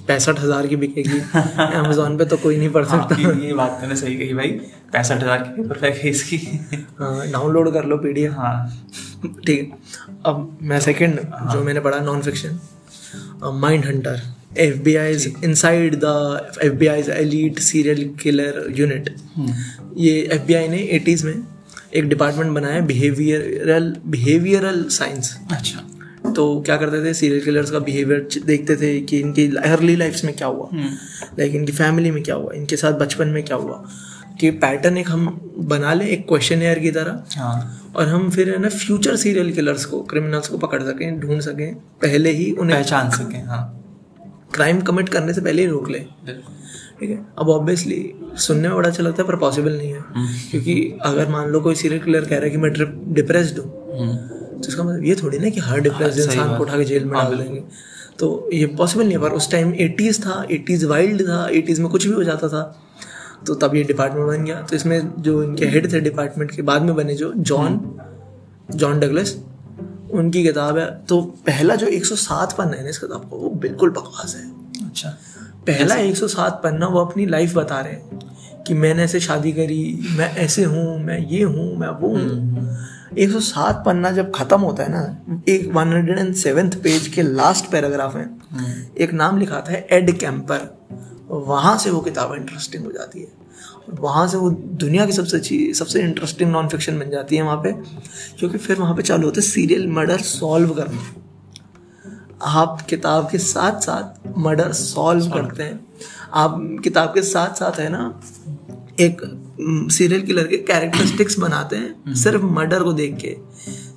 पैंसठ 0.07 0.39
हज़ार 0.41 0.67
की 0.67 0.77
बिकेगी 0.77 1.19
अमेजोन 1.59 2.17
पे 2.19 2.25
तो 2.25 2.37
कोई 2.37 2.57
नहीं 2.57 2.71
पढ़ 2.71 2.85
हाँ, 2.85 3.09
सकता। 3.09 3.31
ये 3.39 3.53
बात 3.55 3.79
मैंने 3.81 3.97
सही 3.97 4.17
कही 4.17 4.35
भाई 4.35 4.51
पैंसठ 4.93 5.23
हज़ार 5.23 5.39
की 5.39 5.63
पेपर 5.63 5.79
बैग 5.79 5.95
है 5.95 6.11
इसकी। 6.11 6.37
डाउनलोड 7.01 7.69
हाँ, 7.69 7.75
कर 7.75 7.89
लो 7.89 7.97
पीडीएफ 7.97 8.33
हाँ। 8.33 8.57
ठीक 9.47 9.61
है 9.61 9.79
अब 10.27 10.59
मैं 10.63 10.81
सेकेंड 10.81 11.21
हाँ। 11.33 11.53
जो 11.53 11.63
मैंने 11.65 11.81
पढ़ा 11.81 12.01
non 12.01 12.23
fiction 12.23 12.59
mind 13.61 13.85
hunter 13.85 14.21
F 14.57 14.79
B 14.79 14.97
I 14.97 15.13
inside 15.45 15.95
the 15.95 16.51
F 16.65 16.75
B 16.75 16.87
I 16.87 17.03
elite 17.03 17.59
serial 17.59 18.15
killer 18.23 18.75
unit 18.77 19.15
ये 19.97 20.29
एफ़ 20.33 20.43
बी 20.43 20.55
आई 20.55 20.69
ने 20.69 20.79
एटीज़ 20.79 21.27
में 21.27 21.45
एक 21.95 22.09
डिपार्टमेंट 22.09 22.53
बनाया 22.53 22.81
बिहेवियरल 22.81 23.97
बिहेवियरल 24.07 24.85
साइंस 24.85 25.39
अच्छा। 25.53 25.85
तो 26.33 26.61
क्या 26.61 26.77
करते 26.77 27.05
थे? 27.05 27.15
सीरियल 27.15 27.45
किलर्स 27.45 27.71
का 27.71 27.79
बिहेवियर 27.79 28.29
देखते 28.47 28.77
थे 28.77 29.01
कि 29.01 29.19
इनकी 29.21 29.57
अर्ली 29.57 29.97
लाइफ 29.97 30.25
में 30.25 30.37
क्या 30.37 30.49
हुआ। 30.49 30.69
लाइक 31.39 31.55
इनकी 31.55 31.73
फैमिली 31.73 32.11
में 32.11 32.23
क्या 32.23 32.35
हुआ? 32.35 32.53
इनके 32.55 32.77
साथ 32.77 32.93
बचपन 32.93 33.29
में 33.29 33.43
क्या 33.45 33.57
हुआ? 33.57 33.85
कि 34.41 34.51
पैटर्न 34.51 34.99
एक 34.99 35.11
हम 35.11 35.55
बना 35.59 35.95
लें 35.95 36.07
एक 36.07 36.29
क्वेश्चन 36.29 36.63
एयर 36.63 36.79
की 36.79 36.91
तरह। 36.91 37.25
हाँ. 37.37 37.93
और 37.97 38.09
हम 38.09 38.31
फिर 38.31 38.51
है 38.51 38.59
ना 38.59 38.69
फ्यूचर 38.69 39.17
सीरियल 39.17 39.53
किलर्स 39.53 39.85
को 39.85 40.03
क्रिमिनल्स 40.03 40.49
को 40.49 40.59
पकड़ 40.59 40.83
सकें 40.83 41.21
ढूंढ 41.21 41.41
सकें 41.41 41.75
पहले 41.75 42.31
ही 42.31 42.53
उन्हें 42.53 42.79
पहचान 42.79 43.11
सकें 43.11 43.45
हाँ। 43.45 43.85
क्राइम 44.51 44.81
कमिट 44.81 45.09
करने 45.09 45.33
से 45.35 45.41
पहले 45.41 45.63
ही 45.63 45.69
रोक 45.69 45.89
ले। 45.91 45.99
ठीक 47.01 47.11
है? 47.11 47.19
अब 47.39 47.49
ऑब्वियसली 47.51 47.99
सुनने 48.39 48.69
में 48.69 48.77
बड़ा 48.77 48.89
अच्छा 48.89 49.03
लगता 49.03 49.23
है 49.23 49.29
पर 49.29 49.37
पॉसिबल 49.37 49.77
नहीं 49.77 49.93
है। 49.93 50.01
हम्म। 50.15 50.29
क्योंकि 50.51 50.99
अगर 51.07 51.29
मान 51.29 51.49
लो 51.49 51.61
कोई 51.61 51.75
सीरियल 51.75 52.03
किलर 52.05 52.25
कह 52.25 52.37
रहा 52.37 52.45
है 52.45 52.51
कि 52.51 52.57
मैं 52.57 52.73
डिप्रेस्ड 53.15 53.59
हूँ 53.59 54.01
हम्म। 54.01 54.17
तो 54.59 54.69
इसका 54.69 54.83
मतलब 54.83 55.05
ये 55.05 55.15
थोड़ी 55.23 55.39
ना 55.39 55.49
कि 55.49 55.61
हर 55.61 55.81
डिप्रेस 55.81 56.19
हाँ, 56.19 56.25
इंसान 56.27 56.57
को 56.57 56.65
उठा 56.65 56.77
के 56.79 56.85
जेल 56.85 57.05
में 57.05 57.13
डाल 57.15 57.35
हाँ, 57.35 57.43
देंगे। 57.43 57.63
तो 58.19 58.49
ये 58.53 58.67
पॉसिबल 58.79 59.05
नहीं 59.05 59.17
है 59.17 59.21
पर 59.23 59.33
उस 59.33 59.51
टाइम 59.51 59.75
एटीज़ 59.81 60.21
था 60.23 60.45
एटीज़ 60.51 60.87
वाइल्ड 60.87 61.23
था 61.29 61.47
एटीज़ 61.53 61.81
में 61.83 61.91
कुछ 61.91 62.07
भी 62.07 62.13
हो 62.13 62.25
जाता 62.25 62.49
था 62.49 62.63
तो 63.47 63.55
तब 63.55 63.75
ये 63.77 63.83
डिपार्टमेंट 63.85 64.27
बन 64.27 64.45
गया। 64.45 64.61
तो 64.63 64.77
इसमें 64.77 65.23
जो 65.23 65.43
इनके 65.43 65.67
हेड 65.67 65.93
थे 65.93 66.01
डिपार्टमेंट 66.01 66.51
के 66.51 66.63
बाद 66.63 66.83
में 66.83 66.95
बने 66.97 67.15
जो 67.15 67.33
जॉन 67.51 67.81
जॉन 68.75 68.99
डगलस 69.01 69.37
उनकी 70.13 70.43
किताब 70.43 70.79
है। 70.79 70.87
तो 71.09 71.21
पहला 71.47 71.75
जो 71.75 71.87
107 71.87 72.53
पन्ना 72.53 72.77
है 72.77 72.83
ना 72.83 72.89
इस 72.89 72.99
किताब 72.99 73.21
का 73.21 73.37
वो 73.37 73.51
बिल्कुल 73.51 73.91
बकवास 73.91 74.35
है। 74.37 74.89
अच्छा। 74.89 75.09
पहला 75.67 75.95
107 75.95 76.61
पन्ना 76.65 76.87
वो 76.87 77.01
अपनी 77.01 77.27
लाइफ 77.27 77.55
बता 77.55 77.81
रहे 77.81 77.93
हैं 77.93 78.63
कि 78.67 78.75
मैंने 78.75 79.03
ऐसे 79.03 79.21
शादी 79.21 79.53
करी 79.53 79.83
मैं 80.17 80.35
ऐसे 80.37 80.65
हूँ 80.65 80.99
मैं 81.05 81.19
ये 81.19 81.43
हूँ 81.43 81.77
मैं 81.77 81.89
वो 81.89 82.09
हूँ। 82.09 82.29
हम्म। 82.29 82.77
एक 83.19 83.31
सौ 83.31 83.41
सात 83.41 83.83
पन्ना 83.87 84.11
जब 84.11 84.33
खत्म 84.35 84.61
होता 84.61 84.83
है 84.83 84.89
ना 84.93 85.43
एक 85.49 85.71
one 85.75 85.93
hundred 85.93 86.19
and 86.19 86.35
seventh 86.35 86.73
page 86.83 87.07
के 87.09 87.23
लास्ट 87.23 87.71
पैराग्राफ 87.71 88.15
में 88.15 88.25
हम्म। 88.25 89.03
एक 89.03 89.13
नाम 89.13 89.39
लिखा 89.39 89.61
था 89.61 89.75
एड 89.97 90.19
कैंपर 90.19 90.69
वहाँ 91.31 91.77
से 91.79 91.91
वो 91.91 92.01
किताब 92.01 92.35
इंटरेस्टिंग 92.35 92.85
हो 92.85 92.93
जाती 92.93 93.21
है। 93.21 93.48
वहाँ 93.91 94.27
से 94.29 94.37
वो 94.37 94.51
दुनिया 94.79 95.07
की 95.07 95.13
सबसे 95.13 95.37
अच्छी 95.37 95.73
सबसे 95.75 96.03
इंटरेस्टिंग 96.03 96.51
नॉन 96.51 96.69
फिक्शन 96.69 96.99
बन 96.99 97.11
जाती 97.11 97.37
है 97.37 97.43
वहाँ 97.43 97.61
पे 97.63 97.73
क्योंकि 98.39 98.59
फिर 98.59 98.79
वहाँ 98.79 98.95
पे 98.95 99.03
चालू 99.03 99.25
होते 99.25 99.41
सीरियल 99.41 99.87
मर्डर 99.91 100.21
सॉल्व 100.27 100.75
करना 100.75 101.25
आप 102.43 102.81
किताब 102.91 103.29
के 103.31 103.39
साथ 103.39 103.81
साथ 103.81 104.29
मर्डर 104.39 104.73
सॉल्व 104.75 105.31
करते 105.31 105.63
हैं 105.63 105.81
आप 106.35 106.59
किताब 106.85 107.15
के 107.15 107.23
साथ 107.25 107.55
साथ 107.55 107.81
है 107.81 107.89
ना 107.89 108.05
एक 109.01 109.21
सीरियल 109.93 110.23
किलर 110.23 110.47
के 110.47 110.57
कैरेक्टरिस्टिक्स 110.65 111.39
बनाते 111.39 111.77
हैं 111.77 111.91
हम्म। 111.97 112.15
सिर्फ़ 112.15 112.43
मर्डर 112.53 112.83
को 112.83 112.93
देख 112.93 113.17
के 113.17 113.37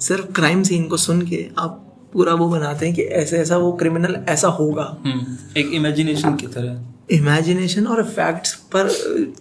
सिर्फ़ 0.02 0.32
क्राइम 0.34 0.64
सीन 0.64 0.88
को 0.88 0.98
सुन 0.98 1.22
के 1.22 1.48
आप 1.60 1.78
पूरा 2.14 2.34
वो 2.34 2.48
बनाते 2.50 2.86
हैं 2.86 2.96
कि 2.96 3.02
ऐसे 3.02 3.38
ऐसा 3.38 3.58
वो 3.58 3.72
क्रिमिनल 3.74 4.18
ऐसा 4.30 4.48
होगा 4.52 4.86
हम्म। 5.06 5.38
एक 5.58 5.74
इमेजिनेशन 5.74 6.36
की 6.36 6.48
तरह 6.48 6.91
इमेजिनेशन 7.10 7.88
और 7.88 8.04
फैक्ट्स 8.06 8.54
पर 8.76 8.90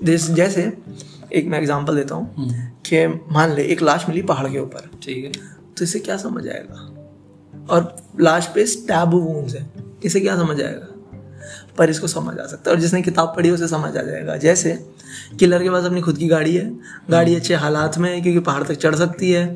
जैसे 0.02 0.72
एक 1.32 1.46
मैं 1.46 1.58
एग्जांपल 1.58 1.96
देता 1.96 2.14
हूँ 2.14 2.34
हम्म। 2.36 2.66
कि 2.86 3.06
मान 3.32 3.54
ले 3.54 3.64
एक 3.64 3.82
लाश 3.82 4.04
मिली 4.08 4.22
पहाड़ 4.22 4.48
के 4.48 4.58
ऊपर। 4.58 4.88
ठीक 5.02 5.24
है। 5.24 5.32
तो 5.76 5.84
इसे 5.84 5.98
क्या 5.98 6.16
समझ 6.16 6.46
आएगा? 6.48 6.86
और 7.70 7.94
लाश 8.20 8.46
पे 8.54 8.66
स्टैब 8.66 9.10
वूंड्स 9.10 9.54
है 9.54 9.68
इसे 10.04 10.20
क्या 10.20 10.36
समझ 10.36 10.60
आएगा? 10.62 10.86
पर 11.78 11.90
इसको 11.90 12.06
समझ 12.06 12.38
आ 12.38 12.46
सकता 12.46 12.70
है 12.70 12.74
और 12.76 12.80
जिसने 12.80 13.02
किताब 13.02 13.32
पढ़ी 13.36 13.50
उसे 13.50 13.68
समझ 13.68 13.96
आ 13.96 14.02
जाएगा। 14.02 14.36
जैसे 14.36 14.72
किलर 15.38 15.62
के 15.62 15.70
पास 15.70 15.84
अपनी 15.84 16.00
खुद 16.00 16.18
की 16.18 16.26
गाड़ी 16.28 16.56
है। 16.56 16.70
गाड़ी 17.10 17.34
अच्छे 17.34 17.54
हालात 17.54 17.98
में 17.98 18.10
है 18.10 18.20
क्योंकि 18.20 18.40
पहाड़ 18.40 18.62
तक 18.62 18.74
चढ़ 18.74 18.94
सकती 18.94 19.30
है। 19.30 19.46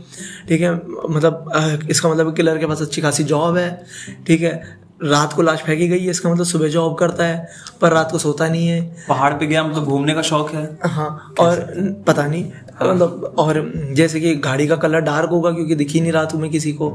ठीक 0.49 0.61
है 0.61 0.75
मतलब 1.11 1.87
इसका 1.91 2.09
मतलब 2.09 2.35
किलर 2.37 2.59
के 2.59 2.67
पास 2.67 2.83
अच्छी 2.83 3.03
खासी 3.03 3.25
जॉब 3.25 3.57
है। 3.57 3.85
ठीक 4.27 4.43
है 4.43 4.84
रात 5.05 5.33
को 5.33 5.43
लाश 5.43 5.63
फेंकी 5.63 5.89
गई 5.89 5.99
है 5.99 6.11
इसका 6.11 6.33
मतलब 6.33 6.45
सुबह 6.47 6.69
जॉब 6.69 6.97
करता 6.99 7.25
है 7.25 7.49
पर 7.81 7.93
रात 7.93 8.11
को 8.13 8.19
सोता 8.19 8.49
नहीं 8.49 8.67
है। 8.69 8.81
पहाड़ 9.09 9.33
पे 9.33 9.47
गया 9.47 9.65
मतलब 9.65 9.85
घूमने 9.85 10.15
का 10.15 10.23
शौक 10.23 10.51
है? 10.51 10.65
हाँ 10.85 11.35
और 11.41 11.61
पता 12.07 12.27
नहीं 12.27 12.45
मतलब 12.75 13.35
और 13.39 13.61
जैसे 13.95 14.21
कि 14.21 14.35
गाड़ी 14.37 14.67
का 14.67 14.77
कलर 14.77 15.01
डार्क 15.01 15.31
होगा 15.31 15.51
क्योंकि 15.51 15.75
दिखी 15.75 15.93
ही 15.95 16.01
नहीं 16.01 16.13
रहा 16.13 16.25
तुम्हें 16.25 16.51
किसी 16.53 16.73
को 16.73 16.89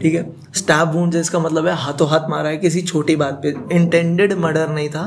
ठीक 0.00 0.14
है? 0.14 0.26
स्टैब 0.54 0.92
वूंड 0.92 1.12
जिसका 1.12 1.38
मतलब 1.38 1.66
है 1.66 1.74
हाथों 1.76 2.08
हाथ 2.08 2.28
मारा 2.30 2.48
है 2.48 2.56
किसी 2.56 2.82
छोटी 2.82 3.16
बात 3.16 3.40
पे। 3.42 3.54
इंटेंडेड 3.72 4.32
मर्डर 4.34 4.68
नहीं 4.68 4.88
था 4.88 5.04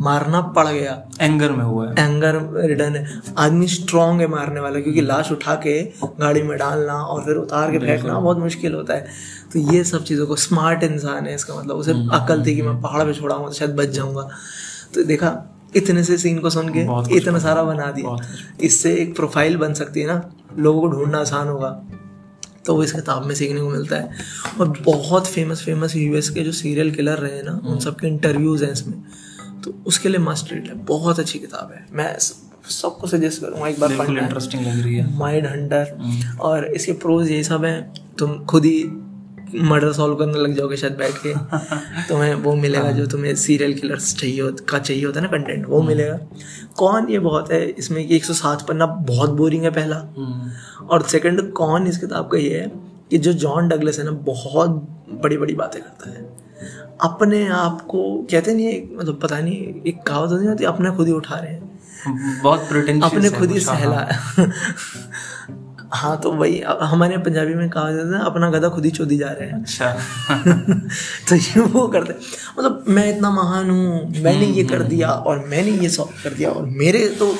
मारना 0.00 0.40
पड़ 0.56 0.66
गया। 0.66 1.00
एंगर 1.20 1.52
में 1.52 1.64
हुआ 1.64 1.88
है। 1.88 2.06
एंगर 2.06 2.38
रिटर्न 2.68 2.96
है। 2.96 3.20
आदमी 3.38 3.66
स्ट्रांग 3.68 4.20
है 4.20 4.26
मारने 4.26 4.60
वाला 4.60 4.80
क्योंकि 4.80 5.00
लाश 5.02 5.32
उठा 5.32 5.54
के 5.66 5.80
गाड़ी 6.20 6.42
में 6.42 6.56
डालना 6.58 6.94
और 6.94 7.24
फिर 7.24 7.36
उतार 7.36 7.70
के 7.72 7.78
फेंकना 7.78 8.18
बहुत 8.18 8.38
मुश्किल 8.38 8.74
होता 8.74 8.94
है। 8.94 9.06
तो 9.52 9.58
ये 9.72 9.84
सब 9.84 10.04
चीज़ों 10.04 10.26
को 10.26 10.36
स्मार्ट 10.36 10.82
इंसान 10.82 11.26
है 11.26 11.34
इसका 11.34 11.54
मतलब 11.54 11.76
उसे 11.76 11.92
अकल 11.92 12.44
थी 12.46 12.54
कि 12.56 12.62
मैं 12.62 12.80
पहाड़ 12.80 13.04
पे 13.04 13.14
छोड़ाऊँगा 13.14 13.48
तो 13.48 13.54
शायद 13.54 13.70
बच 13.70 13.88
जाऊँगा। 13.88 14.28
तो 14.94 15.02
देखा 15.02 15.58
इतने 15.76 16.04
से 16.04 16.18
सीन 16.18 16.38
को 16.38 16.50
सुन 16.50 16.68
के 16.68 16.80
इतना 17.16 17.38
सारा 17.38 17.62
बना 17.62 17.90
दिया। 17.90 18.16
इससे 18.60 18.94
एक 18.94 19.16
प्रोफ़ाइल 19.16 19.56
बन 19.56 19.74
सकती 19.74 20.00
है 20.00 20.06
ना 20.06 20.34
लोगों 20.58 20.80
को 20.80 20.88
ढूंढना 20.88 21.18
आसान 21.18 21.48
होगा। 21.48 21.70
तो 22.66 22.74
वो 22.74 22.84
इस 22.84 22.92
किताब 22.92 23.24
में 23.26 23.34
सीखने 23.34 23.60
को 23.60 23.68
मिलता 23.68 23.96
है। 23.96 24.10
और 24.60 24.68
बहुत 24.84 25.26
फ़ेमस 25.26 25.64
फ़ेमस 25.64 25.96
यूएस 25.96 26.30
के 26.30 26.40
जो 26.40 26.52
सीरियल 26.52 26.90
किलर 26.90 27.18
रहे 27.18 27.36
हैं 27.36 27.44
ना 27.44 27.60
उन 27.66 27.78
सबके 27.78 28.06
इंटरव्यूज़ 28.06 28.64
हैं 28.64 28.72
इसमें। 28.72 29.02
तो 29.64 29.74
उसके 29.86 30.08
लिए 30.08 30.18
मस्ट 30.18 30.52
रीड 30.52 30.66
है। 30.66 30.74
बहुत 30.84 31.18
अच्छी 31.18 31.38
किताब 31.38 31.72
है। 31.72 31.86
मैं 31.92 32.16
सबको 32.70 33.06
सजेस्ट 33.06 33.40
करूँगा 33.40 33.68
एक 33.68 33.80
बार 33.80 33.96
पढ़ना 33.98 34.20
इंटरेस्टिंग 34.20 34.66
लग 34.66 34.82
रही 34.82 34.94
है। 34.94 35.18
माइंड 35.18 35.46
हंटर 35.46 36.36
और 36.40 36.66
इसके 36.66 36.92
प्रोज 36.92 37.30
यही 37.30 37.44
सब 37.44 37.64
हैं। 37.64 37.92
तुम 38.18 38.38
खुद 38.44 38.64
ही 38.64 38.82
मर्डर 39.54 39.92
सॉल्व 39.92 40.14
करने 40.14 40.38
लग 40.38 40.54
जाओगे 40.54 40.76
शायद 40.76 40.92
बैठ 40.92 41.12
के। 41.26 41.34
तुम्हें 42.08 42.34
वो 42.34 42.54
मिलेगा 42.54 42.90
जो 42.90 43.06
तुम्हें 43.06 43.34
सीरियल 43.36 43.74
किलर्स 43.74 44.16
चाहिए 44.16 44.40
हो, 44.40 44.52
का 44.68 44.78
चाहिए 44.78 45.04
होता 45.04 45.20
है 45.20 45.26
ना 45.26 45.38
कंटेंट 45.38 45.66
वो 45.68 45.82
मिलेगा। 45.82 46.18
कौन 46.76 47.08
ये 47.08 47.18
बहुत 47.18 47.52
है 47.52 47.66
इसमें 47.66 48.08
कि 48.08 48.16
107 48.16 48.62
पन्ना 48.62 48.86
बहुत 48.86 49.30
बोरिंग 49.30 49.62
है 49.62 49.70
पहला। 49.70 49.96
हम्म, 49.96 50.50
और 50.86 51.02
सेकंड 51.02 51.52
कौन 51.52 51.86
इस 51.86 51.98
किताब 51.98 52.28
का 52.28 52.38
ये 52.38 52.60
है 52.60 52.72
कि 53.10 53.18
जो 53.18 53.32
जॉन 53.32 53.68
डगलस 53.68 53.98
है 53.98 54.04
ना 54.04 54.10
बहुत 54.10 54.70
बड़ी 55.10 55.36
बड़ी 55.36 55.54
बातें 55.54 55.82
करता 55.82 56.10
है। 56.10 56.42
अपने 57.00 57.48
आप 57.48 57.80
को 57.80 58.26
कहते 58.30 58.54
नहीं 58.54 58.66
है 58.66 58.96
मतलब 58.96 59.20
पता 59.22 59.40
नहीं 59.40 59.56
एक 59.86 60.02
कहावत 60.02 60.30
होती 60.30 60.46
होती 60.46 60.64
अपने 60.64 60.90
खुद 60.90 61.06
ही 61.06 61.12
उठा 61.12 61.34
रहे 61.34 61.52
हैं। 61.52 62.40
बहुत 62.42 62.60
अपने 63.02 63.30
खुद 63.30 63.50
ही। 63.50 63.60
सहला 63.60 64.08
हाँ 65.92 66.16
तो 66.20 66.30
वही 66.32 66.60
हमारे 66.82 67.16
पंजाबी 67.18 67.54
में 67.54 67.68
कहा 67.70 67.90
जाता 67.92 68.18
है 68.18 68.24
अपना 68.26 68.50
गधा 68.50 68.68
खुद 68.68 68.84
ही 68.84 68.90
चोदी 68.90 69.16
जा 69.18 69.30
रहे 69.30 69.48
हैं। 69.48 69.62
अच्छा। 69.62 69.90
तो 71.28 71.36
ये 71.36 71.60
वो 71.72 71.86
करते 71.88 72.14
मतलब 72.58 72.84
मैं 72.88 73.08
इतना 73.08 73.30
महान 73.32 73.70
हूँ 73.70 74.22
मैंने 74.22 74.46
ये 74.48 74.64
कर 74.64 74.82
दिया 74.84 75.08
और 75.08 75.44
मैंने 75.48 75.70
ये 75.72 75.88
सॉल्व 75.88 76.22
कर 76.24 76.34
दिया 76.34 76.50
और 76.50 76.64
मेरे 76.78 77.06
तो 77.18 77.34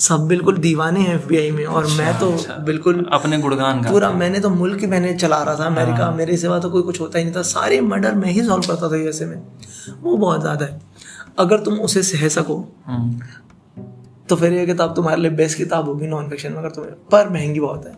सब 0.00 0.26
बिल्कुल 0.28 0.56
दीवाने 0.58 1.00
हैं 1.00 1.14
एफबीआई 1.14 1.50
में 1.50 1.64
और 1.66 1.86
मैं 1.92 2.18
तो 2.18 2.30
बिल्कुल 2.64 3.04
अपने 3.12 3.38
गुणगान 3.38 3.82
का 3.82 3.90
पूरा 3.90 4.10
मैंने 4.12 4.40
तो 4.40 4.50
मुल्क 4.50 4.84
मैंने 4.90 5.14
चला 5.14 5.42
रहा 5.42 5.54
था। 5.54 5.64
अमेरिका 5.66 6.10
मेरे 6.12 6.36
सिवा 6.36 6.58
तो 6.58 6.70
कोई 6.70 6.82
कुछ 6.82 7.00
होता 7.00 7.18
ही 7.18 7.24
नहीं 7.24 7.34
था। 7.34 7.42
सारे 7.44 7.80
मर्डर 7.82 8.14
मैं 8.14 8.30
ही 8.30 8.42
सॉल्व 8.42 8.66
करता 8.66 8.90
था 8.90 8.96
यूएसए 8.96 9.26
में। 9.26 9.42
वो 10.02 10.16
बहुत 10.16 10.40
ज़्यादा 10.40 10.66
है। 10.66 10.80
अगर 11.38 11.60
तुम 11.60 11.74
उसे 11.80 12.02
सह 12.02 12.28
सको 12.30 12.56
हम्म, 12.86 13.20
तो 14.28 14.36
फिर 14.36 14.52
ये 14.52 14.66
किताब 14.66 14.94
तुम्हारे 14.94 15.20
लिए 15.22 15.30
बेस्ट 15.30 15.58
किताब 15.58 15.88
होगी 15.88 16.06
नॉन 16.06 16.28
फिक्शन 16.28 16.52
में 16.52 16.58
अगर 16.58 16.70
तुम्हें 16.70 16.94
पर 17.12 17.28
महँगी 17.28 17.60
बहुत 17.60 17.86
है। 17.86 17.92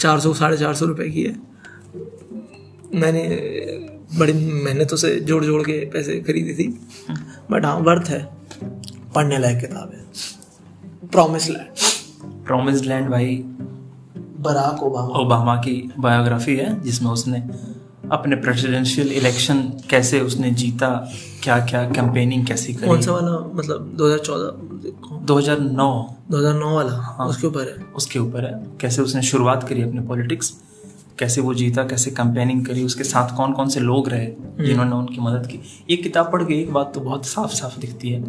चार 0.00 0.20
सौ 0.20 0.32
साढ़े 0.32 0.56
चार 0.56 0.74
सौ 0.74 0.86
रुपये 0.86 1.08
की 1.08 1.22
है। 1.22 1.36
मैंने 2.94 3.22
बड़ी 4.18 4.32
मेहनतों 4.32 4.96
से 4.96 5.16
जोड़ 5.20 5.44
जोड़ 5.44 5.62
के 5.62 5.78
पैसे 5.86 6.20
खरीदी 6.20 6.54
थी। 6.54 6.68
बट 7.50 7.64
हाँ 7.64 7.78
वर्थ 7.78 8.08
है। 8.08 8.22
पढ़ने 9.14 9.38
लायक 9.38 9.58
किताब 9.60 9.92
है। 9.94 10.04
प्रॉमिस 11.08 11.48
लैंड 11.50 12.46
प्रॉमिस्ड 12.46 12.84
लैंड 12.84 13.08
भाई 13.10 13.36
बराक 14.40 14.82
ओबामा 14.82 15.18
ओबामा 15.18 15.56
की 15.56 15.92
बायोग्राफी 15.98 16.56
है 16.56 16.80
जिसमें 16.80 17.10
उसने 17.10 17.38
अपने 18.12 18.36
प्रेसिडेंशियल 18.36 19.12
इलेक्शन 19.12 19.62
कैसे 19.90 20.20
उसने 20.20 20.50
जीता 20.50 21.10
क्या 21.42 21.58
क्या 21.66 21.90
कैंपेनिंग 21.90 22.46
कैसी 22.46 22.74
करी? 22.74 22.86
कौन 22.86 23.00
सा 23.00 23.12
वाला 23.12 23.50
मतलब 23.54 23.94
2014 23.96 25.24
2009 25.24 26.16
2009 26.30 26.74
वाला 26.74 26.92
हाँ, 26.92 27.26
उसके 27.28 27.46
ऊपर 27.46 27.60
है? 27.60 27.84
उसके 27.96 28.18
ऊपर 28.18 28.44
है। 28.44 28.66
कैसे 28.80 29.02
उसने 29.02 29.22
शुरुआत 29.22 29.68
करी 29.68 29.82
अपने 29.82 30.00
पॉलिटिक्स 30.00 30.54
कैसे 31.18 31.40
वो 31.40 31.54
जीता 31.54 31.84
कैसे 31.84 32.10
कैंपेनिंग 32.10 32.66
करी? 32.66 32.84
उसके 32.84 33.04
साथ 33.04 33.36
कौन 33.36 33.52
कौन 33.52 33.68
से 33.68 33.80
लोग 33.80 34.08
रहे 34.08 34.26
जिन्होंने 34.66 34.92
उनकी 34.92 35.20
मदद 35.20 35.46
की? 35.46 35.60
ये 35.90 35.96
किताब 35.96 36.32
पढ़ 36.32 36.42
के 36.42 36.54
एक 36.54 36.72
बात 36.72 36.92
तो 36.94 37.00
बहुत 37.00 37.26
साफ़ 37.26 37.50
साफ़ 37.50 37.78
दिखती 37.78 38.08
है 38.08 38.20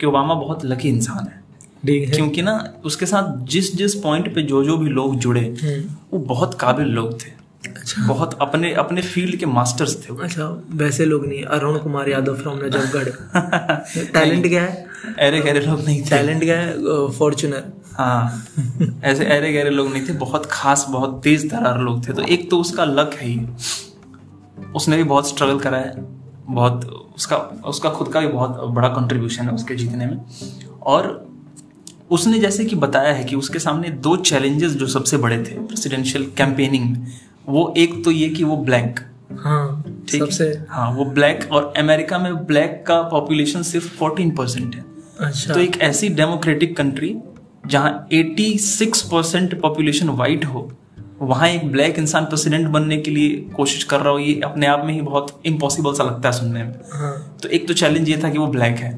कि 0.00 0.06
ओबामा 0.06 0.34
बहुत 0.34 0.64
लकी 0.64 0.88
इंसान 0.88 1.24
है। 1.24 1.44
है। 1.88 2.06
क्योंकि 2.06 2.42
ना 2.42 2.74
उसके 2.84 3.06
साथ 3.06 3.46
जिस 3.46 3.76
जिस 3.76 3.94
पॉइंट 3.94 4.34
पे 4.34 4.42
जो 4.42 4.64
जो 4.64 4.76
भी 4.76 4.90
लोग 4.90 5.16
जुड़े 5.16 5.56
हम्म, 5.62 5.94
वो 6.12 6.18
बहुत 6.18 6.54
काबिल 6.54 6.86
लोग 6.86 7.20
थे। 7.20 7.43
अच्छा। 7.84 8.06
बहुत 8.06 8.36
अपने 8.40 8.72
अपने 8.72 9.02
फ़ील्ड 9.02 9.36
के 9.36 9.46
मास्टर्स 9.46 9.94
थे 10.02 10.14
अच्छा 10.24 10.44
वैसे 10.72 11.04
लोग 11.04 11.26
नहीं 11.26 11.42
अरुण 11.54 11.78
कुमार 11.78 12.08
यादव 12.08 12.36
फ्रॉम 12.36 12.58
नजफगढ़ 12.58 13.08
टैलेंट 14.12 14.46
क्या 14.46 14.62
है? 14.62 14.86
अरे 15.18 15.40
गहरे 15.40 15.60
लोग 15.60 15.80
नहीं 15.80 16.00
थे। 16.02 16.08
टैलेंट 16.10 16.42
क्या 16.42 16.56
है? 16.58 17.08
फॉर्चुनर 17.10 17.64
हाँ 17.92 18.46
ऐसे 19.04 19.24
अरे 19.26 19.52
गहरे 19.52 19.70
लोग 19.70 19.90
नहीं 19.92 20.08
थे 20.08 20.12
बहुत 20.18 20.46
खास 20.50 20.86
बहुत 20.90 21.20
तेज 21.24 21.50
तरार 21.50 21.80
लोग 21.80 22.08
थे। 22.08 22.12
तो 22.12 22.22
एक 22.28 22.50
तो 22.50 22.58
उसका 22.60 22.84
लक 22.84 23.14
है 23.14 23.28
ही 23.28 23.40
उसने 24.76 24.96
भी 24.96 25.04
बहुत 25.04 25.28
स्ट्रगल 25.28 25.58
करा 25.58 25.78
है। 25.78 25.92
बहुत 26.46 26.84
उसका 27.16 27.36
उसका 27.66 27.90
खुद 27.90 28.08
का 28.08 28.20
भी 28.20 28.28
बहुत 28.28 28.60
बड़ा 28.70 28.88
कंट्रीब्यूशन 28.90 29.42
है 29.42 29.52
उसके 29.52 29.74
जीतने 29.74 30.06
में। 30.06 30.18
और 30.84 31.12
उसने 32.10 32.38
जैसे 32.38 32.64
कि 32.64 32.76
बताया 32.76 33.12
है 33.12 33.24
कि 33.24 33.36
उसके 33.36 33.58
सामने 33.58 33.90
दो 34.00 34.16
चैलेंजेस 34.22 34.72
जो 34.72 34.86
सबसे 34.86 35.16
बड़े 35.18 35.38
थे 35.38 35.58
प्रेसिडेंशियल 35.60 36.26
कैंपेनिंग 36.36 36.90
में। 36.90 37.06
वो 37.48 37.72
एक 37.76 38.04
तो 38.04 38.10
ये 38.10 38.28
कि 38.28 38.44
वो 38.44 38.56
ब्लैक 38.56 39.00
हाँ 39.38 39.82
ठीक 40.08 40.22
है? 40.22 40.26
सबसे 40.26 40.66
हाँ 40.70 40.90
वो 40.92 41.04
ब्लैक 41.04 41.48
और 41.52 41.72
अमेरिका 41.78 42.18
में 42.18 42.34
ब्लैक 42.46 42.84
का 42.88 43.00
पॉपुलेशन 43.02 43.62
सिर्फ़ 43.62 43.98
14 43.98 44.30
परसेंट 44.36 44.74
है। 44.74 44.84
अच्छा। 45.20 45.54
तो 45.54 45.60
एक 45.60 45.80
ऐसी 45.80 46.08
डेमोक्रेटिक 46.08 46.76
कंट्री 46.76 47.14
जहाँ 47.66 48.08
86 48.12 49.02
परसेंट 49.02 49.60
पॉपुलेशन 49.60 50.08
वाइट 50.08 50.44
हो 50.44 50.70
वहाँ 51.20 51.48
एक 51.48 51.70
ब्लैक 51.72 51.98
इंसान 51.98 52.24
प्रेसिडेंट 52.24 52.68
बनने 52.68 52.96
के 52.96 53.10
लिए 53.10 53.36
कोशिश 53.56 53.84
कर 53.84 54.00
रहा 54.00 54.12
हो 54.12 54.18
ये 54.18 54.40
अपने 54.44 54.66
आप 54.66 54.84
में 54.86 54.92
ही 54.94 55.00
बहुत 55.00 55.40
इम्पॉसिबल 55.46 55.94
सा 55.94 56.04
लगता 56.04 56.28
है 56.28 56.34
सुनने 56.34 56.62
में। 56.62 56.74
हाँ। 56.92 57.38
तो 57.42 57.48
एक 57.48 57.66
तो 57.68 57.74
चैलेंज 57.74 58.08
ये 58.08 58.20
था 58.24 58.28
कि 58.28 58.38
वो 58.38 58.46
ब्लैक 58.46 58.76
है। 58.76 58.92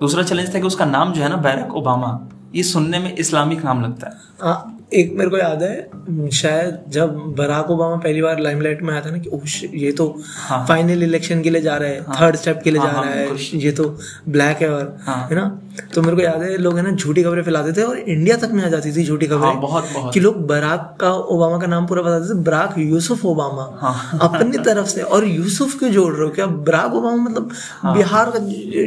दूसरा 0.00 0.22
चैलेंज 0.22 0.54
था 0.54 0.58
कि 0.58 0.66
उसका 0.66 0.84
नाम 0.84 1.12
जो 1.12 1.22
है 1.22 1.28
ना 1.28 1.36
बैरक 1.36 1.74
ओबामा 1.74 2.18
ये 2.54 2.62
सुनने 2.62 2.98
में 2.98 3.14
इस्लामिक 3.16 3.64
नाम 3.64 3.82
लगता 3.82 4.06
है। 4.06 4.14
हाँ 4.42 4.83
एक 4.94 5.12
मेरे 5.14 5.30
को 5.30 5.36
याद 5.36 5.62
है 5.62 6.30
शायद 6.30 6.78
जब 6.88 7.14
बराक 7.38 7.70
ओबामा 7.70 7.96
पहली 7.96 8.22
बार 8.22 8.40
लाइमलाइट 8.40 8.82
में 8.82 8.92
आया 8.92 9.00
था 9.06 9.10
ना 9.10 9.18
कि 9.18 9.28
ओह 9.28 9.42
ये 9.74 9.92
तो 9.92 10.22
हाँ। 10.48 10.66
फाइनल 10.66 11.02
इलेक्शन 11.02 11.42
के 11.42 11.50
लिए 11.50 11.62
जा 11.62 11.76
रहा 11.76 11.88
है 11.88 12.00
हाँ, 12.00 12.16
थर्ड 12.20 12.36
स्टेप 12.36 12.60
के 12.64 12.70
लिए 12.70 12.80
हाँ, 12.80 12.88
जा 12.92 12.98
हाँ, 12.98 13.04
रहा 13.04 13.14
है 13.14 13.36
ये 13.54 13.72
तो 13.72 13.98
ब्लैक 14.28 14.56
है 14.56 14.70
और 14.70 14.96
हाँ। 15.06 15.28
है 15.28 15.36
ना? 15.36 15.60
तो 15.94 16.02
मेरे 16.02 16.16
को 16.16 16.22
याद 16.22 16.42
है 16.42 16.56
लोग 16.58 16.76
है 16.76 16.82
ना 16.82 16.90
झूठी 16.90 17.22
खबरें 17.22 17.42
फैलाते 17.42 17.72
थे 17.72 17.82
और 17.82 17.98
इंडिया 17.98 18.36
तक 18.36 18.50
में 18.52 18.64
आ 18.64 18.68
जाती 18.68 18.92
थी 18.96 19.04
झूठी 19.04 19.26
हाँ, 19.26 19.38
खबरें 19.38 19.60
बहुत 19.60 19.84
बहुत। 19.94 20.14
कि 20.14 20.20
लोग 20.20 20.46
बराक 20.46 20.96
का 21.00 21.12
ओबामा 21.12 21.58
का 21.58 21.66
नाम 21.66 21.86
पूरा 21.86 22.02
बताते 22.02 22.28
थे 22.30 22.38
बराक 22.42 22.74
यूसुफ 22.78 23.24
ओबामा। 23.24 23.68
हाँ। 23.80 24.18
अपनी 24.22 24.58
तरफ़ 24.58 24.86
से। 24.86 25.02
और 25.02 25.24
यूसुफ 25.24 25.78
क्यों 25.78 25.90
जोड़ 25.90 26.12
रहे 26.14 26.24
हो? 26.24 26.30
क्या 26.30 26.46
बराक 26.46 26.94
ओबामा 26.94 27.30
मतलब 27.30 27.50
हाँ। 27.82 27.96
बिहार 27.96 28.30
का 28.36 28.38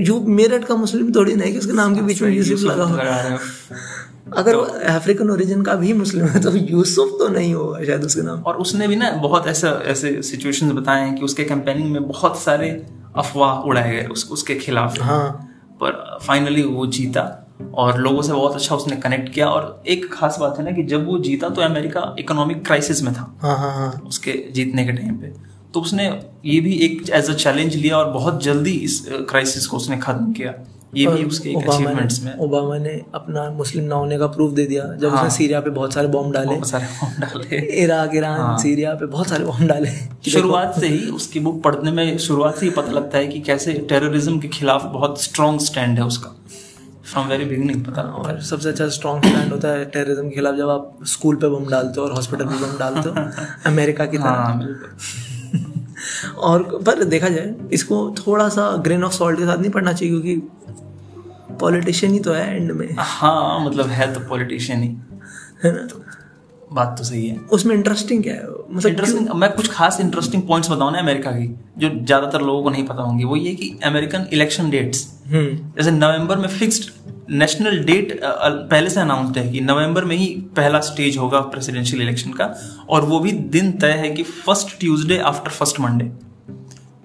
यू 0.08 0.20
मेरठ 0.20 0.66
का 0.66 0.76
मुस्लिम 0.76 1.12
थोड़ी 1.16 1.36
नहीं 1.36 1.52
कि 1.52 1.60
उसके 1.60 1.74
नाम 1.74 1.96
के 1.96 2.02
बीच 2.02 2.22
में 2.22 2.30
यूसुफ 2.32 2.60
लगा 2.60 2.84
हो। 2.84 2.98
अगर 4.34 4.56
वो 4.56 4.62
अफ्रीकन 4.90 5.30
ओरिजिन 5.30 5.62
का 5.62 5.74
भी 5.76 5.94
मुस्लिम 5.94 6.26
है 6.26 6.40
तो 6.42 6.52
यूसुफ 6.52 7.16
तो 7.20 7.28
नहीं 7.30 7.54
होगा 7.54 7.84
शायद 7.84 8.04
उसके 8.04 8.22
नाम। 8.22 8.42
और 8.42 8.58
उसने 8.58 8.88
भी 8.88 8.96
ना 8.96 9.12
बहुत 9.22 9.48
ऐसा 9.48 9.70
ऐसे 9.86 10.22
सिचुएशंस 10.22 10.72
बताए 10.72 11.02
हैं 11.02 11.16
कि 11.16 11.24
उसके 11.24 11.44
कैंपेनिंग 11.44 11.92
में 11.92 12.08
बहुत 12.08 12.40
सारे 12.40 12.70
अफवाह 13.16 13.60
उड़ाए 13.62 13.92
गए 13.92 14.06
उस, 14.06 14.30
उसके 14.32 14.56
खिलाफ। 14.56 15.02
हाँ। 15.02 15.30
पर 15.82 16.18
फाइनली 16.22 16.64
वो 16.64 16.86
जीता 16.88 17.24
और 17.74 18.00
लोगों 18.00 18.22
से 18.22 18.34
बहुत 18.34 18.56
अच्छा 18.56 18.76
उसने 18.76 18.96
कनेक्ट 18.96 19.34
किया 19.34 19.48
और 19.48 19.84
एक 19.88 20.14
खास 20.14 20.38
बात 20.40 20.58
है 20.58 20.66
ना 20.66 20.72
कि 20.72 20.84
जब 20.84 21.06
वो 21.08 21.18
जीता 21.20 21.50
तो 21.50 21.62
अमेरिका 21.62 22.16
इकोनॉमिक 22.20 22.66
क्राइसिस 22.66 23.02
में 23.04 23.14
था। 23.14 23.38
हाँ 23.42 23.58
हाँ 23.58 23.72
हाँ। 23.72 23.92
उसके 24.08 24.32
जीतने 24.52 24.86
के 24.86 24.92
टाइम 24.92 25.16
पे। 25.16 25.34
तो 25.74 25.82
उसने 25.82 26.08
ये 26.46 26.60
भी 26.62 26.74
एक 26.86 27.10
एज 27.10 27.30
अ 27.30 27.34
चैलेंज 27.34 27.76
लिया 27.76 27.98
और 27.98 28.12
बहुत 28.12 28.44
जल्दी 28.44 28.72
इस 28.72 29.06
क्राइसिस 29.30 29.68
को 29.68 29.78
उसने 29.78 29.98
खत्म 29.98 30.32
किया। 30.34 30.54
ये 30.96 31.08
भी 31.08 31.24
उसके 31.24 31.50
अचीवमेंट्स 31.50 32.24
में। 32.24 32.38
ओबामा 32.38 32.78
ने 32.78 33.02
अपना 33.16 33.50
मुस्लिम 33.50 33.86
ना 33.86 33.96
होने 33.96 34.18
का 34.18 34.28
प्रूफ 34.28 34.54
दे 34.54 34.66
दिया। 34.66 34.84
जब 34.84 35.10
हाँ। 35.10 35.18
उसने 35.18 35.30
सीरिया 35.30 35.60
पे 35.60 35.70
बहुत 35.70 35.94
सारे 35.94 36.08
बॉम्ब 36.08 36.34
डाले। 36.34 36.56
बहुत 36.56 36.70
सारे 36.70 36.86
बॉम्ब 36.86 37.20
डाले। 37.20 37.58
इराक 37.84 38.12
ईरान 38.16 38.40
हाँ, 38.40 38.58
सीरिया 38.58 38.94
पे 38.94 39.06
बहुत 39.06 39.28
सारे 39.28 39.46
बॉम्ब 39.46 39.68
डाले। 39.68 39.90
शुरुआत 40.32 40.80
से 40.80 40.88
ही 40.88 41.10
उसकी 41.10 41.40
बुक 41.40 41.64
पढ़ने 41.64 41.92
में 41.92 42.18
शुरुआत 42.18 42.56
से 42.56 42.66
ही 42.66 42.72
पता 42.72 42.92
लगता 42.92 43.18
है 43.18 43.28
कि 43.28 43.40
कैसे 43.40 43.74
टेररिज्म 43.74 44.40
के 44.40 44.48
खिलाफ 44.48 44.86
बहुत 44.86 45.22
स्ट्रॉन्ग 45.24 45.60
स्टैंड 45.60 45.98
है 45.98 46.06
उसका। 46.06 46.34
फ्रॉम 47.14 47.28
वेरी 47.28 47.46
बिगिनिंग 47.46 47.86
पता 47.86 48.02
लगता 48.02 48.14
और 48.14 48.42
सबसे 48.42 48.70
अच्छा 48.70 48.90
स्ट्रॉन्ग 48.90 49.26
स्टैंड 49.26 49.52
होता 49.52 49.68
है 49.68 49.86
टेररिज्म 49.86 50.30
के 50.30 50.36
खिलाफ 50.36 50.56
जब 50.56 50.70
आप 50.70 50.98
स्कूल 51.04 51.36
पे 51.36 51.48
बम 51.48 51.70
डालते 51.70 52.02
हो 52.02 52.08
और 52.08 52.14
हॉस्पिटल 52.14 52.46
पे 52.46 52.56
बम 52.56 52.78
डालते 52.80 53.10
हो। 53.10 53.16
अमेरिका 53.66 54.06
की 54.06 54.18
तरह। 54.18 54.30
हाँ 54.30 54.78
और 56.38 56.64
पर 56.64 57.04
देखा 57.04 57.30
जाए 57.30 57.56
इसको 57.74 58.16
थोड़ा 58.28 58.50
सा 58.50 58.78
ग्रेन 58.78 59.04
ऑफ़ 59.04 59.14
सॉल्ट 59.14 59.40
के 59.40 59.46
साथ 59.46 59.58
नहीं 59.58 59.72
पढ़ना 59.72 59.94
चाहिए 59.94 60.22
क्योंकि 60.22 60.48
पॉलिटिशियन 61.60 62.14
ही 62.14 62.20
तो 62.20 62.34
है 62.34 62.56
एंड 62.56 62.72
में। 62.72 62.88
हाँ 62.98 63.66
मतलब 63.66 63.88
है 63.90 64.14
तो 64.14 64.20
पॉलिटिशियन 64.30 64.84
ही। 64.84 64.90
है 65.64 65.74
ना? 65.74 65.86
तो 65.88 66.04
बात 66.72 66.96
तो 66.98 67.04
सही 67.04 67.28
है। 67.28 67.38
उसमें 67.52 67.76
इंटरेस्टिंग 67.76 68.24
क्या 68.24 68.34
है? 68.34 68.48
मतलब 68.72 68.90
इंटरेस्टिंग 68.90 69.30
मैं 69.36 69.52
कुछ 69.54 69.72
खास 69.72 70.00
इंटरेस्टिंग 70.02 70.44
पॉइंट्स 70.48 70.70
बताऊँ 70.72 70.92
ना 70.92 71.00
अमेरिका 71.00 71.32
की 71.32 71.48
जो 71.78 71.90
ज़्यादातर 71.90 72.42
लोगों 72.42 72.64
को 72.64 72.70
नहीं 72.70 72.84
पता 72.86 73.02
होंगे 73.02 73.26
वो 73.26 73.36
ये 73.36 73.54
कि 73.56 73.78
अमेरिकन 73.86 74.28
इलेक्शन 74.34 74.70
डेट्स 74.70 75.08
हम्म। 75.28 75.56
जैसे 75.78 75.92
नवंबर 75.92 76.38
में 76.38 76.48
फिक्स्ड 76.50 76.92
नेशनल 77.30 77.80
डेट 77.84 78.20
पहले 78.24 78.90
से 78.90 79.00
अनाउंस्ड 79.00 79.38
है 79.38 79.48
कि 79.52 79.62
नवंबर 79.62 80.06
में 80.06 80.16
ही 80.16 80.28
पहला 80.56 80.80
स्टेज 80.82 81.18
होगा 81.18 81.40
प्रेसिडेंशियल 81.54 82.02
इलेक्शन 82.02 82.32
का 82.32 82.54
और 82.90 83.06
वो 83.06 83.20
भी 83.20 83.32
दिन 83.56 83.72
तय 83.78 83.92
है 83.94 84.10
कि 84.10 84.24
first 84.24 84.80
Tuesday 84.80 85.18
after 85.32 85.52
first 85.52 85.80
Monday 85.80 86.12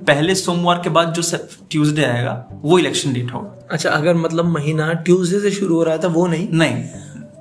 पहले 0.06 0.34
सोमवार 0.34 0.80
के 0.84 0.90
बाद 0.90 1.14
जो 1.14 1.38
ट्यूसडे 1.70 2.04
आएगा 2.04 2.46
वो 2.52 2.78
इलेक्शन 2.78 3.12
डेट 3.12 3.32
होगा। 3.34 3.68
अच्छा 3.70 3.90
अगर 3.90 4.14
मतलब 4.14 4.44
महीना 4.44 4.92
ट्यूसडे 4.92 5.40
से 5.40 5.50
शुरू 5.50 5.76
हो 5.76 5.82
रहा 5.82 5.98
था 5.98 6.08
वो 6.08 6.26
नहीं? 6.26 6.48
नहीं। 6.52 6.84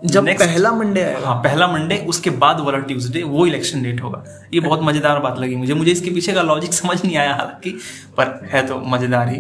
जब 0.06 0.25
Next- 0.25 0.39
पहला 0.39 0.72
मंडे 0.72 1.01
आएगा। 1.01 1.27
हाँ 1.27 1.36
पहला 1.36 1.68
मंडे 1.68 2.06
उसके 2.08 2.30
बाद 2.30 2.60
वाला 2.60 2.77
ट्यूसडे 2.77 3.24
वो 3.24 3.46
इलेक्शन 3.48 3.84
डेट 3.84 4.03
होगा। 4.03 4.24
ये 4.53 4.60
बहुत 4.60 4.80
मज़ेदार 4.84 5.20
बात 5.20 5.39
लगी 5.39 5.56
मुझे। 5.56 5.74
मुझे 5.74 5.91
इसके 5.91 6.12
पीछे 6.12 6.34
का 6.34 6.41
लॉजिक 6.41 6.74
समझ 6.82 7.06
नहीं 7.06 7.18
आया 7.18 7.32
हालाँकि 7.32 7.70
पर 8.18 8.50
है 8.51 8.68
तो 8.68 8.80
मज़ेदार 8.80 9.30
ही। 9.30 9.39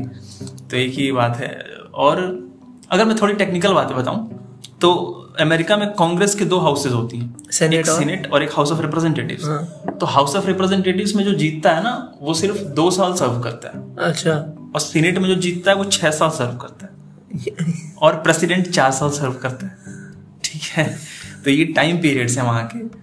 तो 0.71 0.77
एक 0.77 0.91
ही 0.93 1.11
बात 1.11 1.37
है। 1.37 1.65
और 1.93 2.17
अगर 2.91 3.05
मैं 3.05 3.15
थोड़ी 3.21 3.33
टेक्निकल 3.33 3.73
बातें 3.73 3.97
बताऊँ 3.97 4.29
तो 4.81 5.20
अमेरिका 5.39 5.77
में 5.77 5.89
कांग्रेस 5.89 6.35
के 6.35 6.45
दो 6.45 6.59
हाउसेज 6.59 6.93
होती 6.93 7.17
हैं। 7.17 7.37
Senate 7.37 7.73
एक 7.73 7.89
और- 7.89 7.99
सीनेट 7.99 8.31
और 8.31 8.43
एक 8.43 8.49
हाउस 8.51 8.71
ऑफ़ 8.71 8.81
रिप्रेजेंटेटिव्स 8.81 9.43
हाँ। 9.45 9.83
तो 9.99 10.05
हाउस 10.05 10.35
ऑफ़ 10.35 10.47
रिप्रेजेंटेटिव्स 10.47 11.15
में 11.15 11.23
जो 11.23 11.33
जीतता 11.33 11.71
है 11.71 11.83
ना 11.83 12.13
वो 12.21 12.33
सिर्फ़ 12.33 12.57
दो 12.57 12.91
साल 12.91 13.13
सर्व 13.13 13.39
करता 13.39 13.67
है। 13.67 13.95
अच्छा। 13.95 14.31
और 14.75 14.79
सीनेट 14.79 15.17
में 15.17 15.29
जो 15.29 15.35
जीतता 15.35 15.71
है 15.71 15.77
वो 15.77 15.85
छह 15.85 16.11
साल 16.11 16.29
सर्व 16.29 16.57
करता 16.57 16.85
है। 16.85 16.91
और 18.01 18.13
प्रेसिडेंट 18.13 18.69
चार 18.69 18.91
साल 18.91 19.09
सर्व 19.09 19.31
करता 19.31 19.65
है। 19.65 19.77
ठीक 20.43 20.61
है? 20.63 20.97
तो 21.45 21.51
ये 21.51 21.65
टाइम 21.65 21.97
पीरियड्स 21.97 22.37
है 22.37 22.43
वहाँ 22.43 22.71
के। 22.75 23.01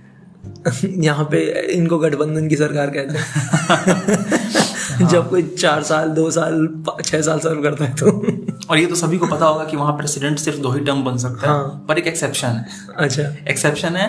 यहाँ 1.03 1.25
पे 1.25 1.67
इनको 1.73 1.99
गठबंधन 1.99 2.49
की 2.49 2.57
सरकार 2.57 2.91
कहते 2.91 3.19
हैं। 3.19 3.25
हाँ। 4.95 5.11
जब 5.11 5.31
कोई 5.31 5.43
चार 5.43 5.83
साल 5.83 6.09
दो 6.09 6.31
साल 6.31 6.83
छह 7.05 7.23
साल 7.23 7.39
सर्व 7.39 7.63
करता 7.63 7.85
है 7.85 7.95
तो। 7.95 8.23
और 8.71 8.79
ये 8.79 8.87
तो 8.87 8.95
सभी 8.95 9.19
को 9.19 9.27
पता 9.27 9.47
होगा 9.47 9.65
कि 9.65 9.77
वहाँ 9.77 9.93
प्रेसिडेंट 9.97 10.39
सिर्फ़ 10.39 10.59
दो 10.61 10.71
ही 10.71 10.81
टर्म 10.85 11.03
बन 11.05 11.17
सकता 11.17 11.47
है 11.47 11.53
हाँ। 11.53 11.85
पर 11.89 11.99
एक 11.99 12.07
एक्सेप्शन 12.07 12.49
है। 12.49 12.67
अच्छा। 12.97 13.23
एक्सेप्शन 13.51 13.97
है 13.97 14.09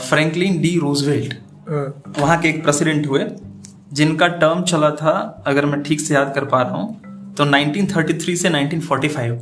फ्रैंकलिन 0.00 0.60
डी 0.60 0.78
रूजवेल्ट 0.78 1.34
वहाँ 2.18 2.40
के 2.40 2.48
एक 2.48 2.62
प्रेसिडेंट 2.62 3.06
हुए 3.06 3.26
जिनका 3.92 4.26
टर्म 4.40 4.62
चला 4.62 4.90
था 4.92 5.12
अगर 5.46 5.66
मैं 5.66 5.82
ठीक 5.82 6.00
से 6.00 6.14
याद 6.14 6.32
कर 6.34 6.44
पा 6.44 6.62
रहा 6.62 6.76
हूँ 6.76 7.34
तो 7.34 7.44
1933 7.46 8.36
से 8.36 8.50
1945 8.50 9.38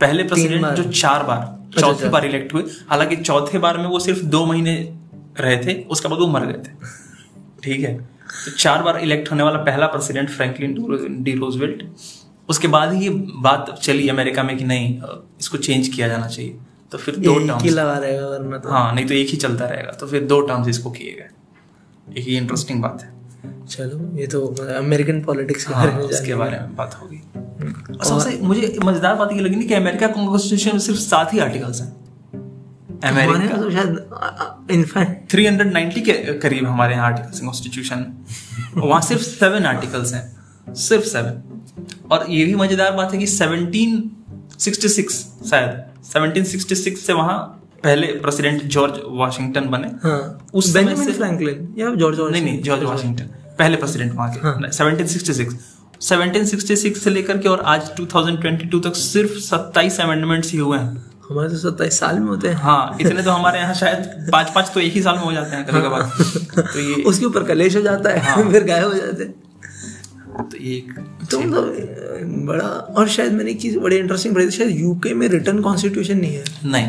पहले 0.00 0.22
प्रेसिडेंट। 0.24 0.66
जो 0.66 0.82
चार 0.92 1.22
बार 1.22 1.38
अच्छा, 1.38 1.80
चौथी 1.80 1.92
अच्छा। 1.94 2.08
बार 2.08 2.24
इलेक्ट 2.26 2.54
हुए। 2.54 2.62
हालाँकि 2.90 3.16
चौथे 3.16 3.58
बार 3.58 3.78
में 3.78 3.86
वो 3.86 3.98
सिर्फ़ 4.00 4.22
दो 4.26 4.44
महीने 4.46 4.74
रहे 5.40 5.56
थे 5.58 5.74
उसके 5.84 6.08
बाद 6.08 6.18
वो 6.18 6.26
मर 6.28 6.46
गए 6.46 6.58
थे। 6.64 6.72
ठीक 7.62 7.80
है? 7.80 7.94
तो 8.44 8.50
चार 8.52 8.82
बार 8.82 8.98
इलेक्ट 8.98 9.30
होने 9.30 9.42
वाला 9.42 9.58
पहला 9.62 9.86
प्रेसिडेंट 9.86 10.30
फ्रैंकलिन 10.30 11.22
डी 11.24 11.32
रोजवेल्ट 11.34 11.82
उसके 12.48 12.68
बाद 12.68 12.92
ही 12.92 13.04
ये 13.04 13.10
बात 13.42 13.74
चली 13.82 14.08
अमेरिका 14.08 14.42
में 14.42 14.56
कि 14.58 14.64
नहीं 14.64 14.94
इसको 15.40 15.58
चेंज 15.58 15.88
किया 15.88 16.08
जाना 16.08 16.26
चाहिए। 16.26 16.56
तो 16.92 16.98
फिर 16.98 17.16
दो 17.16 17.38
ही 17.38 17.46
टर्म्स 17.48 17.64
लगा 17.64 17.96
रहेगा 17.98 18.26
वरना 18.28 18.58
तो। 18.58 18.70
हाँ 18.70 18.94
नहीं 18.94 19.06
तो 19.06 19.14
एक 19.14 19.28
ही 19.28 19.36
चलता 19.36 19.66
रहेगा। 19.66 19.90
तो 19.90 20.06
फिर 20.06 20.24
दो 20.24 20.40
टर्म्स 20.40 20.68
इसको 20.68 20.90
किए 20.90 21.12
गए। 21.12 21.28
एक 22.18 22.26
ही 22.26 22.36
इंटरेस्टिंग 22.36 22.82
बात 22.82 23.02
है। 23.02 23.12
चलो 23.66 23.98
ये 24.18 24.26
तो 24.26 24.46
अमेरिकन 24.76 25.20
पॉलिटिक्स 25.22 25.64
के 25.64 25.74
हाँ, 25.74 25.84
बारे 25.84 25.96
में 25.96 26.04
उसके 26.04 26.34
बारे 26.34 26.58
में 26.58 26.74
बात 26.76 26.98
होगी। 27.02 27.20
और 27.90 28.04
सबसे 28.04 28.38
मुझे 28.42 28.76
मज़ेदार 28.84 29.14
बात 29.16 29.32
ये 29.32 29.40
लगी 29.40 29.56
नहीं 29.56 29.68
कि 29.68 29.74
अमेरिका 29.74 30.06
कॉन्स्टिट्यूशन 30.08 30.72
में 30.72 30.78
सिर्फ़ 30.80 31.00
सात 31.00 31.32
ही 31.32 31.38
आर्टिकल्स 31.38 31.80
हैं। 31.80 31.92
अमेरिका 33.04 33.56
तो 33.56 33.70
शायद 33.70 34.68
इनफैक्ट 34.70 35.30
390 35.30 36.00
के 36.00 36.12
करीब 36.38 36.66
हमारे 36.66 36.94
यहाँ 36.94 37.06
आर्टिकल्स 37.06 37.40
कॉन्स्टिट्यूशन 37.40 38.06
वहाँ 38.76 39.00
सिर्फ़ 39.02 39.22
सेवन 39.22 39.66
आर्टिकल्स 39.66 40.12
हैं। 40.14 40.74
सिर्फ़ 40.74 41.04
सेवन 41.06 41.42
और 42.12 42.26
ये 42.28 42.44
भी 42.44 42.54
मज़ेदार 42.54 42.92
बात 42.92 43.12
है 43.12 43.18
कि 43.18 43.26
1766 43.26 45.10
शायद 45.50 45.84
1766 46.04 46.96
से 46.96 47.12
वहाँ 47.12 47.60
पहले 47.84 48.06
प्रेसिडेंट 48.06 48.62
जॉर्ज 48.62 48.94
वाशिंगटन 49.06 49.60
बने। 49.60 49.88
हाँ। 50.08 50.46
उस 50.54 50.72
समय 50.72 50.96
से- 50.96 51.14
फ्रैंकलिन 51.14 51.74
या 51.78 51.94
जॉर्ज 51.94 52.20
नहीं 52.20 52.42
नहीं 52.42 52.62
जॉर्ज 52.62 52.82
वाशिंगटन 52.82 53.24
पहले 53.58 53.76
प्रेसिडेंट 53.76 54.14
वहाँ 54.14 54.32
के। 54.32 54.38
1766 54.68 55.54
1766 56.00 56.96
से 56.96 57.10
लेकर 57.10 57.38
के 57.38 57.48
और 57.48 57.60
आज 57.60 57.90
2022 58.00 58.80
तक 58.84 58.94
सिर्फ़ 58.94 59.30
27 59.30 60.00
अमेंडमेंट्स 60.00 60.52
ही 60.52 60.58
हुए 60.58 60.78
हैं। 60.78 61.04
हमारे 61.30 61.48
तो 61.48 61.56
सत्ताईस 61.56 61.98
साल 61.98 62.18
में 62.18 62.26
होते 62.26 62.48
हैं। 62.48 62.54
हाँ 62.54 62.96
इतने 63.00 63.22
तो 63.22 63.30
हमारे 63.30 63.58
यहाँ 63.58 63.74
शायद 63.74 64.28
पाँच 64.32 64.50
पाँच 64.50 64.70
तो 64.74 64.80
एक 64.80 64.92
ही 64.92 65.02
साल 65.02 65.16
में 65.16 65.22
हो 65.22 65.32
जाते 65.32 65.56
हैं 65.56 65.66
कभी 65.66 65.80
कभार। 65.80 66.02
तो 66.62 66.80
ये 66.80 67.02
उसके 67.02 67.26
ऊपर 67.26 67.42
कलेश 67.42 67.76
हो 67.76 67.82
जाता 67.82 68.10
है 68.10 68.18
हाँ। 68.20 68.50
फिर 68.52 68.64
गायब 68.64 68.84
हो 68.84 68.94
जाते 68.94 69.24
हैं। 69.24 69.34
तो 70.40 70.56
ये 70.56 70.76
एक 70.76 70.92
तो 71.30 71.40
मतलब 71.40 71.76
बड़ा 72.46 72.66
और 72.66 73.08
शायद 73.08 73.32
मैंने 73.32 73.50
एक 73.50 73.60
चीज़ 73.60 73.78
बड़ी 73.78 73.96
इंटरेस्टिंग 73.96 74.34
पढ़ी 74.34 74.46
थी 74.46 74.50
शायद 74.50 74.80
यूके 74.80 75.14
में 75.14 75.28
रिटर्न 75.28 75.60
कॉन्स्टिट्यूशन 75.60 76.18
नहीं 76.18 76.34
है। 76.34 76.44
नहीं। 76.64 76.86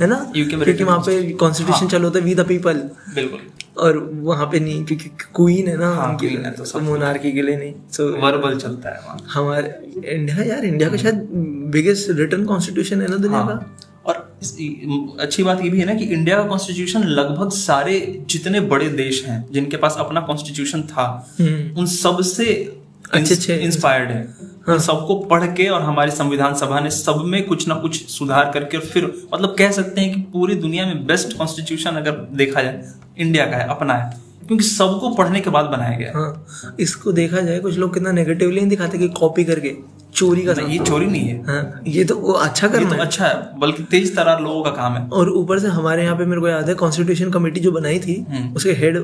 है 0.00 0.06
ना? 0.06 0.32
UK 0.32 0.52
में 0.54 0.60
क्योंकि 0.64 0.84
वहाँ 0.84 0.98
पे 0.98 1.30
कॉन्स्टिट्यूशन 1.32 1.88
चालू 1.88 2.04
होता 2.04 2.18
है 2.18 2.24
वी 2.24 2.34
द 2.34 2.46
पीपल 2.46 2.74
बिल्कुल। 3.14 3.38
और 3.78 3.98
वहाँ 4.14 4.46
पे 4.46 4.60
नहीं 4.60 4.84
क्योंकि 4.84 5.08
क्वीन 5.08 5.68
है 5.68 5.76
ना 5.76 5.90
हाँ, 5.90 6.08
उनकी 6.08 6.26
है 6.26 6.50
तो 6.50 6.64
सब- 6.64 6.82
मोनार्की 6.82 7.32
के 7.32 7.42
लिए 7.42 7.56
नहीं। 7.56 7.74
सो 7.92 8.26
वर्बल 8.26 8.58
चलता 8.58 8.90
है 8.90 9.18
हमारे 9.30 9.92
इंडिया 10.14 10.42
यार 10.42 10.64
इंडिया 10.64 10.88
का 10.88 10.96
शायद 10.96 11.28
बिगेस्ट 11.72 12.10
रिटर्न 12.10 12.44
कॉन्स्टिट्यूशन 12.44 13.02
है 13.02 13.08
ना 13.08 13.16
दुनिया 13.16 13.40
का। 13.40 13.44
हाँ। 13.44 13.78
और 14.06 14.38
इस- 14.42 15.20
अच्छी 15.20 15.42
बात 15.42 15.62
ये 15.64 15.70
भी 15.70 15.78
है 15.80 15.86
ना 15.86 15.94
कि 15.94 16.04
इंडिया 16.04 16.36
का 16.36 16.42
कॉन्स्टिट्यूशन 16.42 17.02
लगभग 17.02 17.50
सारे 17.50 18.24
जितने 18.30 18.60
बड़े 18.60 18.88
देश 18.88 19.24
हैं 19.24 19.48
जिनके 19.52 19.76
पास 19.76 19.96
अपना 19.98 20.20
कॉन्स्टिट्यूशन 20.20 20.82
था 20.82 21.34
हम्म। 21.40 21.78
उन 21.78 21.86
सबसे 21.86 22.76
अच्छे 23.12 23.34
अच्छे- 23.34 23.58
इंस्पायर्ड 23.58 24.10
है। 24.10 24.34
उन 24.68 24.78
सबको 24.78 25.14
पढ़ 25.14 25.44
के 25.44 25.68
और 25.68 25.82
हमारे 25.82 26.10
संविधान 26.10 26.54
सभा 26.54 26.80
ने 26.80 26.90
सब 26.90 27.22
में 27.26 27.46
कुछ 27.46 27.68
ना 27.68 27.74
कुछ 27.74 28.06
सुधार 28.06 28.50
करके 28.54 28.76
और 28.76 28.84
फिर 28.84 29.26
मतलब 29.34 29.56
कह 29.58 29.70
सकते 29.70 30.00
हैं 30.00 30.14
कि 30.14 30.20
पूरी 30.20 30.54
दुनिया 30.54 30.86
में 30.86 31.06
बेस्ट 31.06 31.38
कॉन्स्टिट्यूशन 31.38 31.90
अगर 31.90 32.28
देखा 32.32 32.62
जाए 32.62 32.84
इंडिया 33.18 33.46
का 33.46 33.56
है 33.56 33.66
अपना 33.68 33.94
है। 33.94 34.26
क्योंकि 34.46 34.64
सबको 34.64 35.14
पढ़ने 35.14 35.40
के 35.40 35.50
बाद 35.50 35.64
बनाया 35.64 35.98
गया 35.98 36.12
हाँ। 36.14 36.46
इसको 36.80 37.12
देखा 37.12 37.40
जाए 37.40 37.58
कुछ 37.58 37.78
लोग 37.78 37.94
कितना 37.94 38.12
नेगेटिवली 38.12 38.56
नहीं 38.56 38.68
दिखाते 38.68 38.98
कि 38.98 39.08
कॉपी 39.08 39.44
करके 39.44 39.76
चोरी 40.14 40.42
का 40.42 40.52
नहीं, 40.52 40.78
ये 40.78 40.84
चोरी 40.84 41.06
नहीं 41.06 41.28
है। 41.28 41.44
हाँ 41.46 41.82
ये 41.86 42.04
तो 42.04 42.16
वो 42.16 42.32
अच्छा 42.32 42.66
ये 42.66 42.72
करना 42.72 42.88
तो 42.88 42.94
है। 42.94 43.00
अच्छा 43.00 43.26
है 43.26 43.58
बल्कि 43.58 43.82
तेज 43.82 44.16
तरार 44.16 44.40
लोगों 44.40 44.62
का 44.62 44.70
काम 44.70 44.92
है। 44.92 45.08
और 45.08 45.30
ऊपर 45.30 45.58
से 45.58 45.66
हमारे 45.66 46.02
यहाँ 46.02 46.16
पे 46.16 46.24
मेरे 46.24 46.40
को 46.40 46.48
याद 46.48 46.68
है 46.68 46.74
कॉन्स्टिट्यूशन 46.74 47.30
कमेटी 47.30 47.60
जो 47.60 47.72
बनाई 47.72 47.98
थी 47.98 48.26
हम्म। 48.30 48.54
उसके 48.54 48.72
हेड 48.72 48.96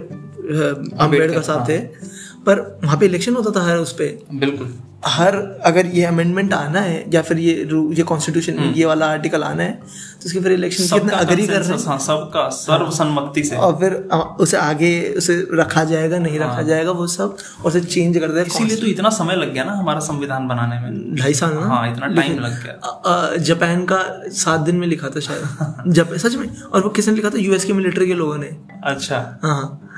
अंबेडकर 0.99 1.43
साहब 1.43 1.69
थे। 1.69 1.79
पर 2.47 2.81
वहाँ 2.85 2.99
पे 2.99 3.07
इलेक्शन 3.07 3.35
होता 3.35 3.61
था 3.61 3.65
हर 3.65 3.77
उस 3.77 3.93
पे? 3.93 4.25
बिल्कुल। 4.35 4.75
हर 5.07 5.37
अगर 5.65 5.87
ये 5.87 6.05
अमेंडमेंट 6.05 6.53
आना 6.53 6.81
है 6.81 7.05
या 7.15 7.23
फिर 7.23 7.39
ये 7.39 7.69
ये 7.73 8.03
कॉन्स्टिट्यूशन 8.03 8.59
ये 8.59 8.85
वाला 8.85 9.07
आर्टिकल 9.07 9.43
आना 9.43 9.63
है 9.63 9.73
तो 9.73 10.27
उसके 10.27 10.41
फिर 10.41 10.53
इलेक्शन 10.53 10.99
कितना 10.99 11.17
अग्री 11.17 11.47
कर 11.47 11.53
रहे 11.53 11.63
consensus, 11.63 11.89
हाँ, 11.89 11.99
सबका 11.99 12.49
सर्वसम्मति 12.49 13.45
से। 13.45 13.57
और 13.57 13.73
फिर 13.73 13.95
उसे 14.41 14.57
आगे 14.57 15.15
उसे 15.17 15.47
रखा 15.53 15.85
जाएगा 15.85 16.19
नहीं 16.19 16.39
हाँ। 16.39 16.49
रखा 16.49 16.63
जाएगा 16.63 16.91
वो 16.91 17.07
सब 17.07 17.37
और 17.61 17.67
उसे 17.67 17.81
चेंज 17.81 18.19
कर 18.19 18.29
देगा। 18.29 18.41
इसीलिए 18.41 18.77
तो 18.77 18.87
इतना 18.87 19.09
समय 19.09 19.37
लग 19.37 19.53
गया 19.53 19.65
ना 19.65 19.73
हमारा 19.73 20.01
संविधान 20.01 20.49
बनाने 20.49 20.81
में। 20.81 21.15
ढाई 21.15 21.35
साल 21.35 21.55
ना? 21.55 21.61
हाँ 21.61 21.93
इतना 21.93 22.07
टाइम 22.07 22.39
लग 22.39 22.65
गया। 22.65 23.37
जापान 23.37 23.85
का 23.85 24.23
सात 24.29 24.61
दिन 24.61 24.77
में 24.77 24.87
लिखा 24.87 25.09
था 25.09 25.21
शायद। 25.21 26.17
सच 26.17 26.35
में? 26.35 26.63
और 26.63 26.83
वो 26.83 26.89
किसने 26.89 27.15
लिखा 27.15 27.31
था? 27.31 27.39
यूएस 27.39 27.65
के 27.65 27.73
मिलिट्री 27.73 28.07
के 28.07 28.15
लोगों 28.15 28.39
ने। 28.39 28.57
अच्छा। 28.85 29.41
हाँ। 29.43 29.89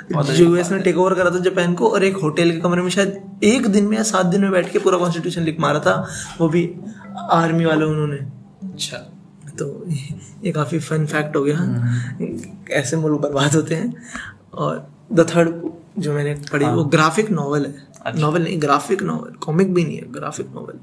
यूएस 0.41 0.71
ने 0.73 0.79
टेक 0.79 0.99
ओवर 0.99 1.15
करा 1.15 1.31
था 1.31 1.39
जापान 1.39 1.75
को 1.75 1.89
और 1.89 2.05
एक 2.05 2.17
होटल 2.17 2.51
के 2.51 2.57
कमरे 2.57 2.83
में 2.83 2.91
शायद 2.91 3.41
एक 3.45 3.67
दिन 3.67 3.85
में 3.85 3.97
या 3.97 4.03
सात 4.03 4.27
दिन 4.27 4.41
में 4.41 4.51
बैठ 4.51 4.73
के 4.73 4.79
पूरा 4.79 4.99
कॉन्स्टिट्यूशन 4.99 5.43
लिख 5.43 5.61
मारा 5.61 5.81
था 5.81 6.09
वो 6.41 6.49
भी 6.49 6.75
आर्मी 7.31 7.65
वाले 7.65 7.85
उन्होंने। 7.85 8.17
अच्छा। 8.69 8.97
तो 9.59 9.85
ये- 9.89 10.55
काफ़ी 10.55 10.79
फन 10.79 11.07
फैक्ट 11.07 11.37
हो 11.37 11.43
गया। 11.45 11.57
ऐसे 12.71 12.97
मुल्क 12.97 13.21
बर्बाद 13.21 13.55
होते 13.55 13.75
हैं। 13.75 14.03
और 14.55 14.89
द 15.13 15.21
थर्ड 15.21 15.63
जो 15.99 16.13
मैंने 16.13 16.35
पढ़ी 16.53 16.65
वो 16.67 16.85
ग्राफिक 16.85 17.31
नॉवल 17.31 17.67
है। 17.67 17.75
नॉवल 18.21 18.43
नहीं 18.43 18.63
ग्राफिक 18.63 19.03
नॉवल 19.03 19.33
कॉमिक 19.33 19.75
भी 19.75 19.85
नहीं 19.85 19.97
है 19.97 20.13
graphic 20.13 20.47
novel 20.55 20.79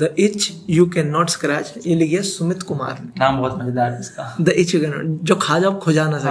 the 0.00 0.14
itch 0.18 0.62
you 0.70 0.86
can 0.86 1.08
not 1.08 1.30
scratch 1.30 1.74
ये 1.86 1.94
लिखी 1.94 2.14
है 2.14 2.22
सुमित 2.22 2.62
कुमार 2.62 3.02
ने। 3.04 3.20
नाम 3.20 3.38
बहुत 3.38 3.62
मज़ेदार 3.62 3.92
है 3.92 4.00
इसका। 4.00 4.36
The 4.40 4.48
itch 4.48 4.74
you 4.74 4.80
can 4.80 4.90
not 4.90 5.20
जो 5.22 5.36
खा 5.36 5.58
जाओ 5.58 5.80
खुजा 5.80 6.10
ना 6.10 6.18
सके। 6.18 6.28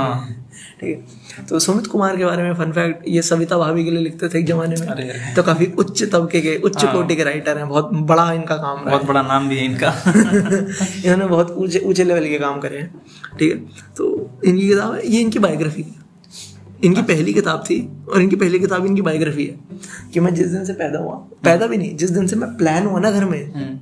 ठीक 0.80 0.98
है। 0.98 1.25
तो 1.50 1.60
सुमित 1.60 1.88
कुमार 1.88 2.18
के 2.18 2.26
बारे 2.26 2.44
में 2.44 2.54
फन 2.54 2.72
फैक्ट 2.72 3.08
ये 3.08 3.22
सविता 3.22 3.58
भाभी 3.58 3.84
के 3.86 3.92
लिए 3.92 4.00
लिखते 4.00 4.30
थे 4.30 4.40
एक 4.40 4.46
जमाने 4.46 4.76
में। 4.80 4.88
तो 5.36 5.44
काफ़ी 5.44 5.66
उच्च 5.80 6.04
तबके 6.04 6.42
के 6.42 6.56
उच्च 6.58 6.84
कोटि 6.86 7.16
के 7.16 7.24
राइटर 7.24 7.58
हैं 7.58 7.68
बहुत 7.70 7.90
बड़ा 8.12 8.32
इनका 8.34 8.56
काम 8.58 8.78
है 8.78 8.86
बहुत 8.86 9.06
बड़ा 9.06 9.22
नाम 9.22 9.50
भी 9.50 9.58
है 9.58 9.66
इनका। 9.66 9.94
इन्होंने 11.06 11.26
बहुत 11.26 11.52
ऊँचे 11.52 11.80
ऊँचे 11.80 12.04
लेवल 12.04 12.28
के 12.28 12.40
काम 12.40 12.60
करे 12.60 12.78
हैं 12.78 13.02
ठीक 13.40 13.54
है? 13.54 13.60
तो 13.98 14.10
इनकी 14.46 14.68
किताब 14.68 14.94
है 14.94 15.08
ये 15.08 15.22
इनकी 15.22 15.40
बायोग्राफी 15.40 15.82
है। 15.82 16.04
इनकी 16.84 17.02
पहली 17.02 17.34
किताब 17.34 17.64
थी 17.70 17.78
और 18.14 18.22
इनकी 18.22 18.36
पहली 18.36 18.60
किताब 18.60 18.86
इनकी 18.86 19.02
बायोग्राफी 19.02 19.46
है 19.46 19.60
कि 20.14 20.20
मैं 20.20 20.34
जिस 20.36 20.48
दिन 20.48 20.66
से 20.66 20.74
पैदा 20.74 21.00
हुआ 21.00 21.14
पैदा 21.44 21.68
भी 21.68 21.78
नहीं 21.78 21.96
जिस 21.98 22.10
दिन 22.10 22.28
से 22.28 22.36
मैं 22.36 22.50
प्लान 22.58 22.88
हुआ 22.88 23.00
ना 23.00 23.12
घर 23.12 23.26
में 23.26 23.54
हम्म, 23.54 23.78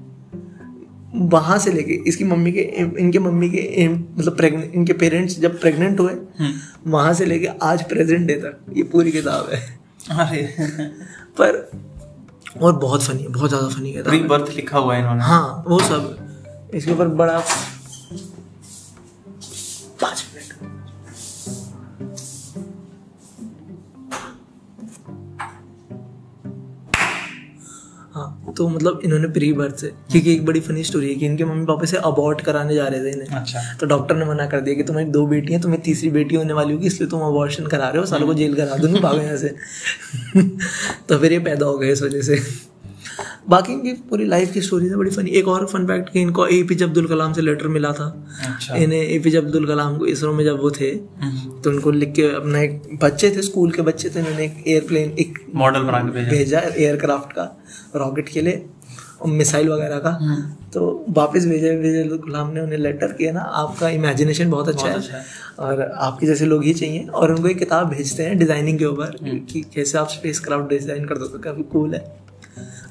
वहाँ 1.16 1.58
से 1.60 1.72
लेके 1.72 1.94
इसकी 2.10 2.24
मम्मी 2.24 2.52
के 2.52 2.62
इनके 3.00 3.20
मम्मी 3.20 3.50
के 3.50 3.88
मतलब 3.88 4.36
प्रेग्नेंट 4.38 4.74
इनके 4.76 4.94
पेरेंट्स 4.94 5.40
जब 5.40 5.60
प्रेग्नेंट 5.62 6.00
हुए 6.00 6.12
हम्म। 6.40 6.92
वहाँ 6.92 7.14
से 7.14 7.26
लेके 7.26 7.48
आज 7.64 7.84
प्रेजेंट 7.90 8.28
डे 8.28 8.34
तक 8.36 8.74
ये 8.78 8.84
पूरी 8.84 9.12
किताब 9.12 9.50
है। 9.54 9.60
अरे। 10.20 10.42
पर 11.38 11.72
और 12.62 12.74
बहुत 12.80 13.04
फनी 13.04 13.24
है 13.24 13.30
बहुत 13.30 13.50
ज़्यादा 13.50 13.68
फनी 13.68 13.94
किताब 13.94 14.14
है। 14.14 14.28
बर्थ 14.28 14.56
लिखा 14.56 14.78
हुआ 14.78 14.96
है 14.96 15.00
इन्होंने। 15.02 15.24
हाँ 15.24 15.64
वो 15.68 15.80
सब। 15.80 16.72
इसके 16.74 16.92
ऊपर 16.92 17.08
बड़ा 17.22 17.38
तो 28.58 28.68
मतलब 28.70 29.02
इन्होंने 29.04 29.28
प्री 29.28 29.52
बर्थ 29.54 29.76
से 29.76 29.88
क्योंकि 30.12 30.34
एक 30.34 30.46
बड़ी 30.46 30.60
फनी 30.60 30.84
स्टोरी 30.84 31.10
है 31.10 31.16
कि 31.16 31.26
इनके 31.26 31.46
मम्मी 31.46 31.66
पापा 31.66 31.86
से 31.86 31.98
अबॉर्ट 31.98 32.42
कराने 32.42 32.76
जा 32.76 32.88
रहे 32.88 33.04
थे 33.04 33.12
इन्हें। 33.12 33.28
अच्छा। 33.28 33.60
तो 33.80 33.86
डॉक्टर 33.86 34.16
ने 34.16 34.26
मना 34.26 34.46
कर 34.48 34.62
दिया 34.62 34.76
कि 34.76 34.84
तुम्हारी 34.84 35.10
दो 35.10 35.26
बेटी 35.28 35.54
है 35.54 35.62
तुम्हें 35.62 35.82
तीसरी 35.82 36.10
बेटी 36.10 36.36
होने 36.36 36.54
वाली 36.54 36.74
होगी 36.74 36.88
इसलिए 36.88 37.10
तुम 37.10 37.22
अबॉर्शन 37.22 37.68
करा 37.68 37.90
रहे 37.90 38.00
हो 38.00 38.06
सालों 38.06 38.28
को 38.28 38.34
जेल 38.34 38.56
करा 38.56 38.78
दूँगी 38.78 39.00
भागो 39.00 39.22
यहाँ 39.22 39.38
से। 39.38 39.56
तो 41.10 41.18
फिर 41.20 41.34
ये 41.34 41.40
पैदा 41.40 41.66
हो 41.66 41.78
गए 41.78 41.92
इस 41.92 42.02
वजह 42.02 42.22
से। 42.22 42.40
बाकी 43.46 43.74
इनकी 43.74 43.92
पूरी 44.10 44.26
लाइफ 44.26 44.52
की 44.54 44.62
स्टोरी 44.62 44.88
है 44.88 44.96
बड़ी 44.96 45.12
फनी 45.12 45.32
एक 45.38 45.48
और 45.48 45.66
फन 45.68 45.86
फैक्ट 45.88 46.10
कि 46.10 46.22
इनको 46.22 46.46
ए 46.48 46.62
पी 46.64 46.76
जे 46.76 46.86
अब्दुल 46.86 47.08
कलाम 47.08 47.34
से 47.34 47.42
लेटर 47.42 47.68
मिला 47.68 47.92
था। 47.94 48.06
अच्छा। 48.48 48.76
इन्हें 48.76 49.00
ए 49.00 49.18
पी 49.20 49.32
जे 49.32 49.38
अब्दुल 49.38 49.66
कलाम 49.68 49.98
को 49.98 50.06
इसरो 50.08 50.34
में 50.34 50.44
जब 50.46 50.60
वो 50.62 50.72
थे 50.72 50.90
हम्म। 51.22 51.60
तो 51.62 51.70
उनको 51.70 51.92
लिख 51.92 52.14
के 52.16 52.30
अपना 52.36 52.62
एक 52.62 52.82
बच्चे 53.04 53.30
थे 53.36 53.42
स्कूल 53.42 53.72
के 53.72 53.82
बच्चे 53.82 54.10
थे 54.10 54.20
इन्होंने 54.20 54.46
एक 54.46 54.64
एयरप्लेन 54.68 55.12
एक 55.20 55.40
मॉडल 55.56 55.84
बना 55.84 56.00
के 56.02 56.30
भेजा। 56.30 56.60
एयरक्राफ्ट 56.60 57.34
का 57.34 57.52
रॉकेट 57.96 58.30
के 58.30 58.42
लिए 58.42 58.66
और 59.22 59.30
मिसाइल 59.32 59.70
वगैरह 59.70 60.00
का। 60.00 60.10
हम्म, 60.12 60.42
तो 60.70 61.06
वापस 61.10 61.46
भेजे 61.48 61.76
भेजे 61.78 62.04
गुलाम 62.18 62.50
ने 62.54 62.62
उन्हें 62.62 62.78
लेटर 62.80 63.12
किया 63.14 63.32
ना 63.34 63.42
आपका 63.60 63.90
इमेजिनेशन 63.92 64.50
बहुत 64.50 64.70
अच्छा 64.70 64.88
बहुत 64.88 64.94
है। 64.94 65.00
अच्छा 65.00 65.18
है। 65.18 65.24
और 65.60 65.82
आपके 65.82 66.28
जैसे 66.28 66.46
लोग 66.46 66.64
ही 66.64 66.74
चाहिए। 66.74 67.06
और 67.06 67.32
उनको 67.32 67.48
एक 67.48 67.60
किताब 67.60 67.90
भेजते 67.90 68.24
हैं 68.24 68.38
डिज़ाइनिंग 68.40 68.80
के 68.80 68.86
ऊपर 68.86 69.18
कि 69.24 69.62
कैसे 69.76 69.98
आप 69.98 70.08
स्पेस 70.10 70.40
क्राफ्ट 70.40 70.70
डिज़ाइन 70.70 71.06
कर 71.06 71.18
दो 71.18 71.28
तो 71.28 71.40
काफ़ी 71.40 71.64
कूल 71.72 71.94
है। 71.94 72.06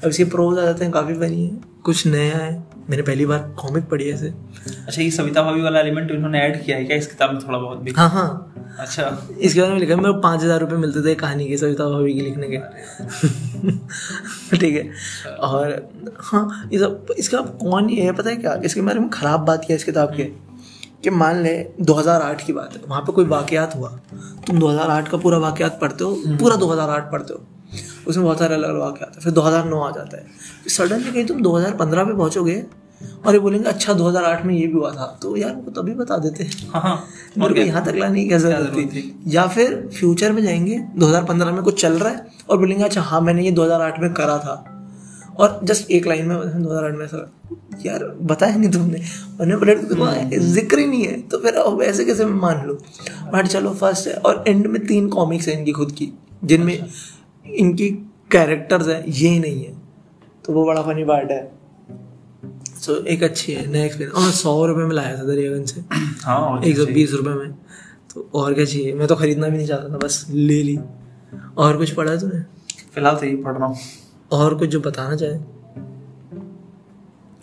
अब 0.03 0.09
इसके 0.09 0.25
प्रोज 0.25 0.59
आ 0.59 0.61
जाते 0.61 0.83
हैं 0.83 0.93
काफ़ी 0.93 1.13
फनी 1.13 1.47
है। 1.47 1.61
कुछ 1.83 2.07
नया 2.07 2.37
है। 2.37 2.63
मैंने 2.89 3.03
पहली 3.03 3.25
बार 3.25 3.55
कॉमिक 3.59 3.83
पढ़ी 3.83 4.07
है 4.07 4.13
इसे। 4.13 4.33
अच्छा 4.87 5.01
ये 5.01 5.11
सविता 5.11 5.43
भाभी 5.43 5.61
वाला 5.61 5.79
एलिमेंट 5.79 6.11
इन्होंने 6.11 6.41
ऐड 6.41 6.65
किया 6.65 6.77
है 6.77 6.85
क्या? 6.85 6.97
इस 6.97 7.07
किताब 7.07 7.33
में 7.33 7.47
थोड़ा 7.47 7.57
बहुत 7.57 7.77
भी? 7.77 7.91
हाँ 7.91 8.09
हाँ। 8.09 8.53
अच्छा। 8.79 9.27
इसके 9.39 9.61
बारे 9.61 9.73
में 9.73 9.79
लिखा 9.79 9.93
है 9.93 10.01
मेरे 10.01 10.13
पाँच 10.13 10.43
हज़ार 10.43 10.59
रुपये 10.59 10.77
मिलते 10.77 11.01
थे 11.01 11.15
कहानी 11.15 11.47
के 11.47 11.57
सविता 11.57 11.89
भाभी 11.89 12.13
की 12.13 12.21
लिखने 12.21 12.47
के। 12.47 12.57
ठीक 14.57 14.75
है। 14.75 14.91
और 15.37 15.89
हाँ 16.19 16.69
ये 16.73 16.79
सब 16.79 17.05
इसका 17.17 17.37
कौन 17.37 17.89
ये 17.89 18.01
है 18.01 18.11
पता 18.11 18.29
है 18.29 18.35
क्या? 18.35 18.61
इसके 18.65 18.81
बारे 18.81 18.99
में 18.99 19.09
खराब 19.09 19.39
बात 19.39 19.63
किया 19.67 19.75
इस 19.75 19.83
किताब 19.83 20.15
के? 20.15 20.23
कि 21.03 21.09
मान 21.09 21.43
ले 21.43 21.67
2008 21.81 22.45
की 22.45 22.53
बात 22.53 22.73
है 22.73 22.81
वहाँ 22.87 23.01
पे 23.01 23.11
कोई 23.11 23.25
वाकयात 23.25 23.75
हुआ। 23.75 23.99
तुम 24.47 24.59
2008 24.59 25.07
का 25.07 25.17
पूरा 25.17 25.37
वाकयात 25.37 25.77
पढ़ते 25.81 26.03
हो 26.03 26.37
पूरा 26.39 26.55
2008 26.55 27.11
पढ़ते 27.11 27.33
हो। 27.33 27.47
उसमें 28.07 28.25
बहुत 28.25 28.39
सारे 28.39 28.55
अलग 28.55 28.69
अलग 28.69 28.79
वाकयात 28.79 29.15
है। 29.15 29.21
फिर 29.21 29.33
2009 29.33 29.79
आ 29.79 29.89
जाता 29.91 30.17
है। 30.17 30.23
फिर 30.63 30.71
सडनली 30.73 31.11
कहीं 31.11 31.25
तुम 31.25 31.41
2015 31.41 32.05
पे 32.05 32.17
पहुंचोगे 32.17 32.63
और 33.25 33.33
ये 33.33 33.39
बोलेंगे 33.39 33.67
अच्छा 33.69 33.93
2008 33.93 34.45
में 34.45 34.53
ये 34.55 34.67
भी 34.67 34.73
हुआ 34.73 34.91
था। 34.91 35.05
तो 35.21 35.35
यार 35.37 35.55
वो 35.55 35.71
तभी 35.71 35.93
बता 35.93 36.17
देते 36.17 36.43
हाँ। 36.43 36.81
हाँ 36.81 36.95
मेरे 37.37 37.53
को 37.53 37.61
यहाँ 37.61 37.85
तक 37.85 37.95
लाने 37.95 38.21
की 38.21 38.27
क्या 38.27 38.37
ज़रूरत 38.39 38.93
थी? 38.93 39.23
या 39.27 39.47
फिर 39.47 39.75
फ्यूचर 39.99 40.31
में 40.31 40.41
जाएँगे 40.43 40.77
2015 40.97 41.51
में 41.51 41.63
कुछ 41.63 41.81
चल 41.81 41.93
रहा 41.93 42.11
है 42.11 42.25
और 42.49 42.57
बोलेंगे 42.57 42.83
अच्छा 42.83 43.01
हाँ 43.01 43.21
मैंने 43.21 43.43
ये 43.43 43.51
2008 43.51 43.99
में 43.99 44.13
करा 44.13 44.37
था। 44.37 44.63
और 45.39 45.59
जस्ट 45.63 45.91
एक 45.91 46.07
लाइन 46.07 46.27
में 46.27 46.63
2008 46.63 46.97
में 46.97 47.05
ऐसा 47.05 47.29
यार 47.85 48.03
बताया 48.21 48.55
नहीं 48.55 48.69
तुमने। 48.71 48.99
मैंने 49.39 49.55
बोला 49.57 49.73
तो 49.73 50.39
ज़िक्र 50.39 50.79
ही 50.79 50.85
नहीं 50.87 51.05
है। 51.05 51.19
तो 51.21 51.37
फिर 51.37 51.55
अब 51.55 51.81
ऐसे 51.81 52.05
कैसे 52.05 52.25
मैं 52.25 52.39
मान 52.41 52.65
लूँ? 52.67 52.75
बट 53.33 53.47
चलो 53.47 53.73
फ़र्स्ट 53.73 54.07
है। 54.07 54.13
और 54.15 54.43
एंड 54.47 54.67
में 54.67 54.85
तीन 54.85 55.07
कॉमिक्स 55.09 55.47
हैं 55.47 55.57
इनकी 55.57 55.71
खुद 55.71 55.91
की 55.91 56.11
जिनमें 56.43 56.77
इनकी 57.47 57.89
कैरेक्टर्स 58.31 58.87
हैं 58.87 59.05
ये 59.07 59.29
ही 59.29 59.39
नहीं 59.39 59.65
है। 59.65 59.73
तो 60.45 60.53
वो 60.53 60.65
बड़ा 60.65 60.81
फनी 60.81 61.03
पार्ट 61.03 61.31
है। 61.31 61.51
सो 62.81 62.99
so, 62.99 63.05
एक 63.05 63.23
अच्छी 63.23 63.53
है 63.53 63.71
नया 63.71 63.85
एक्सपीरियंस 63.85 64.15
और 64.15 64.23
मैं 64.23 64.31
सौ 64.31 64.65
रुपये 64.65 64.85
में 64.85 64.95
लाया 64.95 65.17
था 65.17 65.23
दरियागंज 65.23 65.69
से। 65.69 65.81
हाँ 66.23 66.61
एक 66.61 66.77
सौ 66.77 66.85
बीस 66.85 67.11
रुपये 67.11 67.33
में। 67.33 67.51
तो 68.13 68.29
और 68.35 68.53
क्या 68.53 68.65
चाहिए 68.65 68.93
मैं 68.93 69.07
तो 69.07 69.15
खरीदना 69.15 69.47
भी 69.47 69.57
नहीं 69.57 69.67
चाहता 69.67 69.93
था 69.93 69.97
बस 69.97 70.27
ले 70.29 70.63
ली। 70.63 70.79
और 71.57 71.77
कुछ 71.77 71.91
पढ़ा 71.91 72.11
है 72.11 72.19
तूने? 72.19 72.39
फ़िलहाल 72.95 73.15
तो 73.15 73.25
यही 73.25 73.35
पढ़ 73.35 73.57
रहा 73.57 73.65
हूँ। 73.65 73.77
और 74.31 74.55
कुछ 74.55 74.69
जो 74.69 74.79
बताना 74.79 75.15
चाहे? 75.15 75.39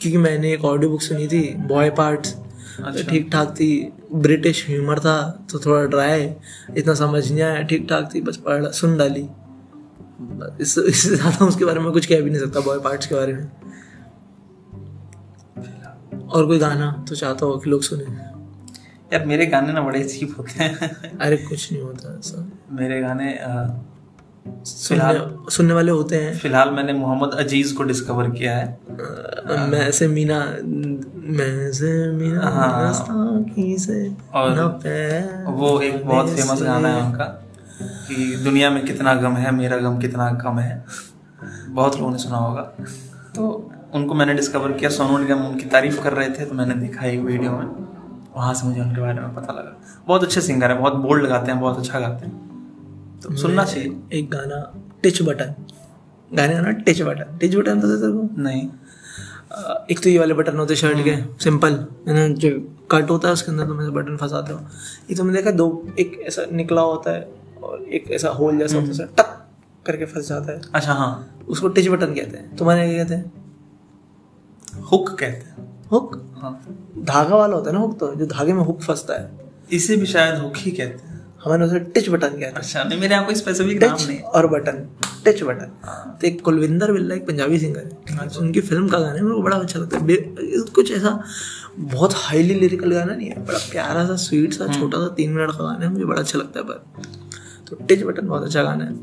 क्योंकि 0.01 0.19
मैंने 0.19 0.53
एक 0.53 0.65
ऑडियो 0.65 0.91
बुक 0.91 1.03
सुनी 1.03 1.29
थी 1.29 1.55
बॉय 1.55 1.91
पार्ट्स 1.91 2.37
अच्छा। 2.85 3.11
ठीक 3.11 3.33
ठाक 3.33 3.49
थी। 3.49 3.93
ब्रिटिश 4.15 4.69
ह्यूमर 4.69 4.99
था 4.99 5.47
तो 5.53 5.59
थोड़ा 5.59 5.85
ड्राई 5.85 6.33
इतना 6.77 6.95
समझ 6.95 7.33
नहीं 7.33 7.43
आया 7.43 7.63
ठीक 7.63 7.89
ठाक 7.89 8.11
थी 8.15 8.21
बस 8.21 8.37
पढ़ 8.37 8.65
सुन 8.67 8.97
डाली। 8.99 9.29
बस 10.40 10.79
इससे 10.79 11.16
ज़्यादा 11.16 11.44
उसके 11.46 11.64
बारे 11.64 11.81
में 11.81 11.92
कुछ 11.92 12.07
कह 12.07 12.20
भी 12.20 12.31
नहीं 12.31 12.40
सकता 12.40 12.61
बॉय 12.61 12.79
पार्ट्स 12.79 13.07
के 13.07 13.14
बारे 13.14 13.33
में। 13.33 13.50
और 16.29 16.46
कोई 16.46 16.59
गाना 16.59 17.05
तो 17.09 17.14
चाहता 17.14 17.46
हो 17.46 17.59
कि 17.59 17.70
लोग 17.70 17.83
सुने? 17.83 18.05
यार 19.12 19.26
मेरे 19.26 19.46
गाने 19.46 19.72
ना 19.72 19.81
बड़े 19.83 20.05
चीप 20.05 20.35
होते 20.38 20.64
हैं। 20.64 21.18
अरे 21.18 21.37
कुछ 21.37 21.72
नहीं 21.72 21.83
होता 21.83 22.18
ऐसा। 22.18 22.50
मेरे 22.72 23.00
गाने 23.00 23.35
अ, 23.35 23.81
सुनने 24.66 25.50
सुनने 25.50 25.74
वाले 25.74 25.90
होते 25.90 26.16
हैं। 26.16 26.38
फ़िलहाल 26.38 26.70
मैंने 26.70 26.92
मोहम्मद 26.92 27.31
अज़ीज़ 27.35 27.74
को 27.74 27.83
डिस्कवर 27.83 28.31
किया 28.31 28.57
है। 28.57 28.66
अ, 28.66 29.66
मैं 29.66 29.90
से 29.92 30.09
मीना 30.09 30.38
मैं 31.14 31.72
से 31.72 32.12
मीना 32.12 32.40
हाँ। 32.40 32.92
से 33.79 34.09
और 34.35 34.50
वो 35.46 35.81
एक 35.81 36.07
बहुत 36.07 36.29
फ़ेमस 36.29 36.62
गाना 36.62 36.88
है 36.88 37.03
उनका। 37.03 37.42
कि 37.83 38.37
दुनिया 38.45 38.71
में 38.71 38.85
कितना 38.85 39.14
गम 39.14 39.37
है 39.37 39.51
मेरा 39.51 39.77
गम 39.77 39.99
कितना 39.99 40.31
कम 40.35 40.59
है। 40.59 40.85
बहुत 41.69 41.97
लोगों 41.97 42.11
ने 42.12 42.19
सुना 42.19 42.37
होगा। 42.37 42.62
तो 43.37 43.71
उनको 43.95 44.14
मैंने 44.14 44.35
डिस्कवर 44.35 44.73
किया 44.73 44.90
सोनू 44.90 45.19
निगम 45.19 45.45
उनकी 45.45 45.64
तारीफ़ 45.66 46.01
कर 46.03 46.12
रहे 46.12 46.29
थे 46.31 46.45
तो 46.47 46.55
मैंने 46.55 46.75
देखा 46.75 47.07
एक 47.07 47.21
वीडियो 47.21 47.53
में। 47.53 47.66
वहाँ 48.37 48.53
से 48.55 48.66
मुझे 48.66 48.81
उनके 48.81 49.01
बारे 49.01 49.21
में 49.21 49.35
पता 49.35 49.53
लगा। 49.53 49.77
बहुत 50.09 50.23
अच्छे 50.23 50.40
सिंगर 50.40 50.71
हैं 50.71 50.81
बहुत 50.81 50.95
बोल्ड 50.97 51.27
गाते 51.27 51.51
हैं 51.53 51.61
बहुत 51.61 51.79
अच्छा 51.79 52.01
गाते 52.01 52.27
हैं। 52.27 53.21
तो 53.23 53.37
सुनना 53.37 53.64
चाहिए। 53.64 53.97
एक 54.12 54.31
गाना 54.31 54.61
टिच 55.03 55.23
बटन 55.23 55.55
गाने 56.31 56.55
का 56.55 56.61
ना 56.61 56.71
टिच 56.71 57.03
बटन 57.03 57.38
टिच 57.38 57.57
बटन 57.57 57.81
तो 57.81 57.97
तेरे 57.97 58.12
को? 58.12 58.43
नहीं। 58.43 58.69
एक 59.90 60.03
तो 60.03 60.09
ये 60.09 60.19
वाले 60.19 60.35
बटन 60.35 60.57
होते 60.57 60.77
शर्ट 60.77 60.99
के 61.05 61.16
सिंपल 61.45 61.73
है 62.09 62.14
ना 62.14 62.27
जो 62.35 62.51
कट 62.90 63.11
होता 63.11 63.29
है 63.29 63.35
उसके 63.35 63.51
अंदर 63.53 63.66
तुम 63.66 63.81
ऐसे 63.83 63.90
बटन 63.90 64.16
फंसाते 64.16 64.53
हो। 64.53 64.61
ये 65.11 65.16
तुमने 65.16 65.33
देखा 65.33 65.51
दो 65.51 65.66
एक 65.99 66.21
ऐसा 66.27 66.43
निकला 66.53 66.83
होता 66.83 67.11
है। 67.11 67.39
और 67.62 67.83
एक 67.85 68.11
ऐसा 68.11 68.29
होल 68.31 68.59
जैसा 68.59 68.77
होता 68.77 69.03
है 69.03 69.09
टक 69.18 69.37
करके 69.87 70.05
फंस 70.05 70.29
जाता 70.29 70.53
है। 70.53 70.61
अच्छा 70.75 70.92
हाँ। 70.92 71.44
उसको 71.49 71.68
टिच 71.68 71.88
बटन 71.88 72.14
कहते 72.14 72.37
हैं। 72.37 72.57
तुम्हारे 72.57 72.88
क्या 72.88 73.05
कहते 73.05 73.14
हैं? 73.14 73.33
हुक 74.92 75.09
कहते 75.11 75.27
हैं। 75.27 75.68
हुक 75.92 76.16
हाँ। 76.38 76.53
धागा 76.99 77.37
वाला 77.37 77.55
होता 77.57 77.70
है 77.70 77.77
ना 77.77 77.83
हुक 77.83 77.99
तो 77.99 78.14
जो 78.14 78.27
धागे 78.27 78.53
में 78.53 78.62
हुक 78.62 78.83
फंसता 78.83 79.14
है। 79.14 79.31
इसे 79.73 79.96
भी 79.96 80.07
शायद 80.07 80.38
हुक 80.38 80.57
ही 80.57 80.70
कहते 80.70 81.07
हैं। 81.07 81.18
हमारे 81.44 81.64
उसे 81.64 81.79
टिच 81.81 82.09
बटन 82.09 82.29
कहते 82.29 82.44
हैं। 82.44 82.53
अच्छा 82.53 82.83
नहीं 82.85 83.01
मेरे 83.01 83.14
यहाँ 83.14 83.27
कोई 83.27 83.35
स्पेसिफिक 83.35 83.83
नाम 83.83 83.96
नहीं 84.07 84.18
और 84.20 84.46
बटन 84.46 84.87
टच 85.27 85.42
बटन। 85.42 85.73
तो 86.20 86.27
एक 86.27 86.40
कुलविंदर 86.42 86.92
बिल्ला 86.92 87.14
एक 87.14 87.27
पंजाबी 87.27 87.59
सिंगर 87.59 87.90
है। 88.11 88.29
उनकी 88.38 88.61
फ़िल्म 88.61 88.88
का 88.88 88.99
गाना 88.99 89.12
है 89.12 89.23
मेरे 89.23 89.35
को 89.35 89.42
बड़ा 89.42 89.57
अच्छा 89.57 89.79
लगता 89.81 89.99
है। 89.99 90.18
कुछ 90.75 90.92
ऐसा 90.92 91.23
बहुत 91.79 92.12
हाईली 92.16 92.55
लिरिकल 92.55 92.92
गाना 92.92 93.14
नहीं 93.14 93.29
है 93.29 93.44
बड़ा 93.46 93.59
प्यारा 93.70 94.07
सा 94.07 94.16
स्वीट 94.16 94.53
सा 94.53 94.66
छोटा 94.73 94.99
सा 94.99 95.09
तीन 95.14 95.33
मिनट 95.33 95.51
का 95.51 95.64
गाना 95.64 95.85
है 95.85 95.92
मुझे 95.92 96.05
बड़ा 96.05 96.20
अच्छा 96.20 96.38
लगता 96.38 96.61
है 96.61 96.66
पर। 96.66 97.18
तो 97.71 97.77
टच 97.77 98.03
बटन 98.03 98.29
बहुत 98.29 98.43
अच्छा 98.43 98.63
गाना 98.63 98.85
है। 98.85 98.95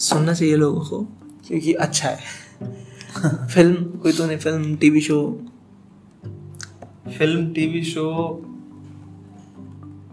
सुनना 0.00 0.32
चाहिए 0.34 0.56
लोगों 0.56 0.80
को 0.80 1.00
क्योंकि 1.48 1.72
अच्छा 1.72 2.08
है। 2.08 2.18
फ़िल्म 3.46 3.84
कोई 3.98 4.12
तो 4.12 4.26
नहीं 4.26 4.38
film 4.38 4.76
TV 4.76 5.00
show. 5.00 5.20
Film 7.18 7.52
TV 7.52 7.82
show. 7.84 8.04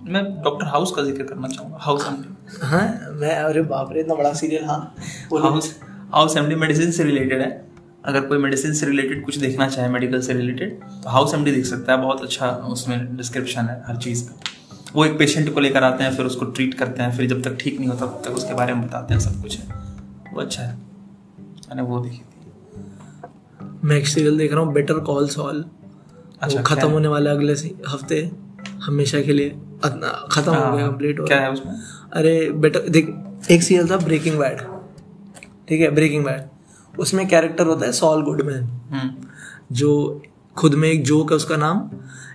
मैं 0.08 0.24
डॉक्टर 0.44 0.66
हाउस 0.66 0.92
का 0.96 1.04
ज़िक्र 1.04 1.24
करना 1.24 1.48
चाहूँगा 1.48 1.78
हाउस 1.82 2.06
एमडी। 2.08 2.58
हाँ 2.62 2.82
मैं 3.12 3.36
अरे 3.36 3.62
बाप 3.62 3.92
रे 3.94 4.00
इतना 4.02 4.16
बड़ा 4.16 4.34
सीरियल 4.34 4.66
हाँ। 4.66 4.96
हाउस 5.42 5.76
हाउस 6.14 6.38
एमडी 6.38 6.56
मेडिसिन 6.56 6.92
से 6.92 7.04
रिलेटेड 7.04 7.42
है। 7.42 7.50
अगर 8.06 8.22
कोई 8.22 8.38
मेडिसिन 8.38 8.74
से 8.74 8.86
रिलेटेड 8.86 9.24
कुछ 9.26 9.38
देखना 9.38 9.68
चाहे 9.70 9.88
मेडिकल 9.90 10.22
से 10.22 10.34
रिलेटेड 10.34 10.80
तो 11.04 11.10
हाउस 11.10 11.34
एमडी 11.34 11.52
देख 11.52 11.66
सकता 11.66 11.94
है। 11.94 12.02
बहुत 12.02 12.22
अच्छा 12.22 12.50
उसमें 12.72 13.16
डिस्क्रिप्शन 13.18 13.66
है 13.66 13.82
हर 13.88 13.96
चीज़ 13.98 14.24
का। 14.30 14.40
वो 14.96 15.06
एक 15.06 15.18
पेशेंट 15.20 15.54
को 15.54 15.60
लेकर 15.60 15.84
आते 15.84 16.04
हैं 16.04 16.16
फिर 16.18 16.26
उसको 16.26 16.46
ट्रीट 16.46 16.74
करते 16.74 17.04
हैं 17.04 17.12
फिर 17.18 17.28
जब 17.30 17.42
तक 17.44 17.58
ठीक 17.60 17.80
नहीं 17.80 17.90
होता 17.90 18.06
तब 18.06 18.22
तक 18.26 18.32
उसके 18.32 18.54
बारे 18.54 18.74
में 18.74 18.88
बताते 18.88 19.14
हैं 19.14 19.22
सब 19.22 19.42
कुछ 19.42 19.58
है। 19.60 19.84
वो 20.34 20.42
अच्छा 20.42 20.64
है। 20.64 20.74
मैंने 21.70 21.82
वो 21.82 22.00
देखी 22.00 22.18
थी। 22.18 23.78
मैं 23.88 23.96
एक 23.98 24.08
सीरियल 24.08 24.38
देख 24.38 24.54
रहा 24.54 24.62
हूँ 24.64 24.74
बेटर 24.74 25.00
कॉल 25.02 25.28
सॉल 25.30 25.64
अच्छा, 26.42 26.62
खत्म 26.62 26.90
होने 26.90 27.08
वाला 27.08 27.30
है 27.30 27.36
अगले 27.38 27.54
हफ़्ते 27.90 28.22
हमेशा 28.84 29.22
के 29.22 29.34
लिए। 29.34 29.50
खत्म 29.50 30.54
हो 30.54 30.54
हाँ, 30.54 30.76
गया 30.78 30.88
कंप्लीट 30.88 31.20
हो 31.20 31.26
क्या 31.26 31.38
गया। 31.38 31.46
है 31.48 31.54
उसमें? 31.54 31.74
अरे 32.14 32.50
बेटा 32.52 32.80
देख 32.90 33.14
एक 33.52 33.64
सीरियल 33.64 33.90
था 33.90 33.98
ब्रेकिंग 33.98 34.38
बैड 34.40 34.62
ठीक 35.70 35.82
है 35.82 35.90
ब्रेकिंग 35.92 36.26
बैड 36.26 37.00
उसमें 37.00 37.28
कैरेक्टर 37.28 37.66
होता 37.68 37.86
है 37.86 37.92
सॉल 37.92 38.24
गुडमैन 38.24 38.64
हम्म। 38.92 39.76
जो 39.76 39.92
खुद 40.58 40.74
में 40.74 40.90
एक 40.90 41.04
जोक 41.04 41.32
है 41.32 41.36
उसका 41.36 41.58
नाम 41.58 41.80